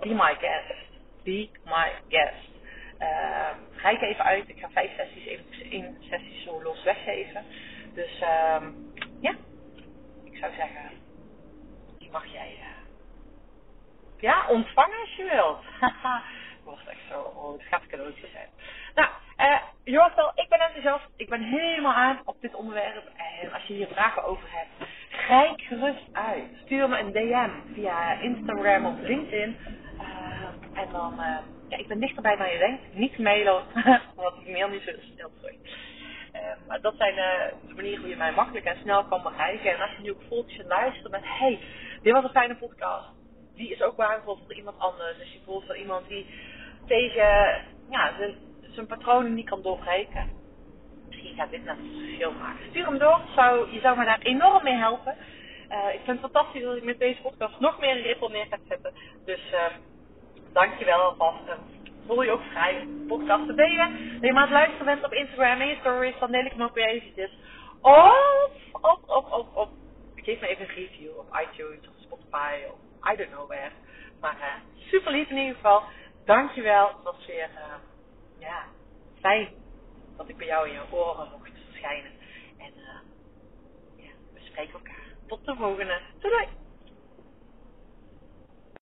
Be 0.00 0.08
my 0.08 0.36
guest. 0.40 0.74
Be 1.22 1.48
my 1.64 1.92
guest. 2.08 2.55
Uh, 3.00 3.48
ga 3.74 3.88
ik 3.88 4.00
even 4.00 4.24
uit. 4.24 4.48
Ik 4.48 4.58
ga 4.58 4.68
vijf 4.70 4.90
sessies, 4.96 5.26
één, 5.26 5.70
één 5.70 5.96
sessie 6.00 6.40
zo 6.44 6.62
los 6.62 6.82
weggeven. 6.82 7.44
Dus 7.94 8.22
um, 8.60 8.92
ja, 9.20 9.34
ik 10.24 10.36
zou 10.36 10.52
zeggen, 10.54 10.90
die 11.98 12.10
mag 12.10 12.26
jij 12.26 12.56
uh, 12.58 12.66
ja, 14.20 14.48
ontvangen 14.48 15.00
als 15.00 15.16
je 15.16 15.24
wilt. 15.24 15.64
was 16.64 16.86
echt 16.86 17.00
zo, 17.10 17.20
oh, 17.20 17.52
het 17.52 17.62
gaat 17.62 17.86
cadeautje 17.86 18.26
zijn. 18.32 18.48
Nou, 18.94 19.08
wel, 20.14 20.32
ik 20.34 20.48
ben 20.48 20.60
enthousiast. 20.60 21.08
Ik 21.16 21.28
ben 21.28 21.42
helemaal 21.42 21.94
aan 21.94 22.20
op 22.24 22.40
dit 22.40 22.54
onderwerp. 22.54 23.10
En 23.40 23.52
als 23.52 23.64
je 23.66 23.74
hier 23.74 23.86
vragen 23.86 24.24
over 24.24 24.48
hebt, 24.50 24.90
Rijk 25.28 25.60
gerust 25.60 26.08
uit. 26.12 26.50
Stuur 26.64 26.88
me 26.88 26.98
een 26.98 27.12
DM 27.12 27.74
via 27.74 28.12
Instagram 28.20 28.86
of 28.86 28.98
LinkedIn. 29.00 29.56
Uh, 30.00 30.80
en 30.82 30.88
dan, 30.92 31.20
ja, 31.68 31.76
ik 31.76 31.88
ben 31.88 32.00
dichterbij 32.00 32.36
dan 32.36 32.50
je 32.52 32.58
denkt. 32.58 32.94
Niet 32.94 33.18
mailen, 33.18 33.62
want 34.16 34.36
ik 34.40 34.52
mail 34.52 34.68
niet 34.68 34.82
zo 34.82 34.92
snel 35.14 35.30
terug. 35.40 35.56
Uh, 36.34 36.40
maar 36.68 36.80
dat 36.80 36.94
zijn 36.96 37.14
de 37.14 37.74
manieren 37.74 38.00
hoe 38.00 38.08
je 38.08 38.16
mij 38.16 38.32
makkelijk 38.32 38.66
en 38.66 38.76
snel 38.82 39.04
kan 39.04 39.22
bereiken. 39.22 39.72
En 39.74 39.80
als 39.80 39.90
je 39.96 40.02
nu 40.02 40.10
ook 40.10 40.22
voelt, 40.28 40.52
je 40.52 40.64
luistert 40.64 41.10
met, 41.10 41.22
hey, 41.24 41.58
dit 42.02 42.12
was 42.12 42.24
een 42.24 42.30
fijne 42.30 42.56
podcast. 42.56 43.08
Die 43.54 43.70
is 43.70 43.82
ook 43.82 43.96
waardevol 43.96 44.38
voor 44.44 44.54
iemand 44.54 44.78
anders. 44.78 45.18
Dus 45.18 45.32
je 45.32 45.40
voelt 45.44 45.66
van 45.66 45.76
iemand 45.76 46.08
die 46.08 46.26
tegen 46.86 47.64
ja, 47.90 48.12
zijn, 48.18 48.34
zijn 48.70 48.86
patronen 48.86 49.34
niet 49.34 49.48
kan 49.48 49.62
doorbreken 49.62 50.44
misschien 51.16 51.36
gaat 51.36 51.50
dit 51.50 51.64
net 51.64 51.78
een 51.78 52.02
verschil 52.06 52.32
maken. 52.32 52.66
Stuur 52.70 52.84
hem 52.84 52.98
door. 52.98 53.20
Zou, 53.34 53.72
je 53.72 53.80
zou 53.80 53.98
me 53.98 54.04
daar 54.04 54.20
enorm 54.20 54.64
mee 54.64 54.74
helpen. 54.74 55.14
Uh, 55.70 55.94
ik 55.94 56.00
vind 56.04 56.20
het 56.22 56.30
fantastisch 56.30 56.62
dat 56.62 56.76
ik 56.76 56.84
met 56.84 56.98
deze 56.98 57.20
podcast 57.20 57.60
nog 57.60 57.80
meer 57.80 58.02
ripple 58.02 58.28
neer 58.28 58.46
ga 58.46 58.58
zetten. 58.68 58.92
Dus 59.24 59.40
uh, 59.52 59.64
dankjewel 60.56 61.00
alvast. 61.00 61.48
Uh, 61.48 61.54
voel 62.06 62.22
je 62.22 62.30
ook 62.30 62.42
vrij 62.50 62.88
podcast 63.08 63.46
te 63.46 63.54
delen. 63.54 64.18
Je 64.20 64.32
maar 64.32 64.42
het 64.42 64.52
luisteren 64.52 64.86
bent 64.86 65.04
op 65.04 65.12
Instagram 65.12 65.60
en 65.60 65.76
stories. 65.80 66.14
Ik 66.14 66.52
hem 66.52 66.62
ook 66.62 66.74
weer 66.74 66.88
eventjes. 66.88 67.30
Of, 67.80 68.52
of, 69.06 69.30
of, 69.30 69.54
of. 69.54 69.68
Geef 70.14 70.40
me 70.40 70.46
even 70.46 70.68
een 70.68 70.74
review 70.74 71.18
op 71.18 71.38
iTunes 71.44 71.88
of 71.88 71.94
Spotify 71.98 72.54
of 72.70 72.78
I 73.12 73.16
don't 73.16 73.30
know 73.30 73.48
where. 73.48 73.70
Maar 74.20 74.36
uh, 74.36 74.54
super 74.90 75.12
lief 75.12 75.30
in 75.30 75.36
ieder 75.36 75.54
geval. 75.54 75.82
Dankjewel. 76.24 76.86
Het 76.86 77.02
was 77.02 77.26
weer, 77.26 77.50
uh, 77.54 77.74
ja, 78.38 78.62
fijn 79.20 79.48
dat 80.16 80.28
ik 80.28 80.36
bij 80.36 80.46
jou 80.46 80.68
in 80.68 80.72
je 80.72 80.80
oren 80.90 81.28
mocht 81.30 81.50
verschijnen. 81.70 82.10
En 82.58 82.72
uh, 82.76 84.04
ja, 84.04 84.10
we 84.34 84.40
spreken 84.40 84.72
elkaar. 84.72 85.04
Tot 85.26 85.44
de 85.44 85.54
volgende. 85.54 86.00
Doei! 86.18 86.65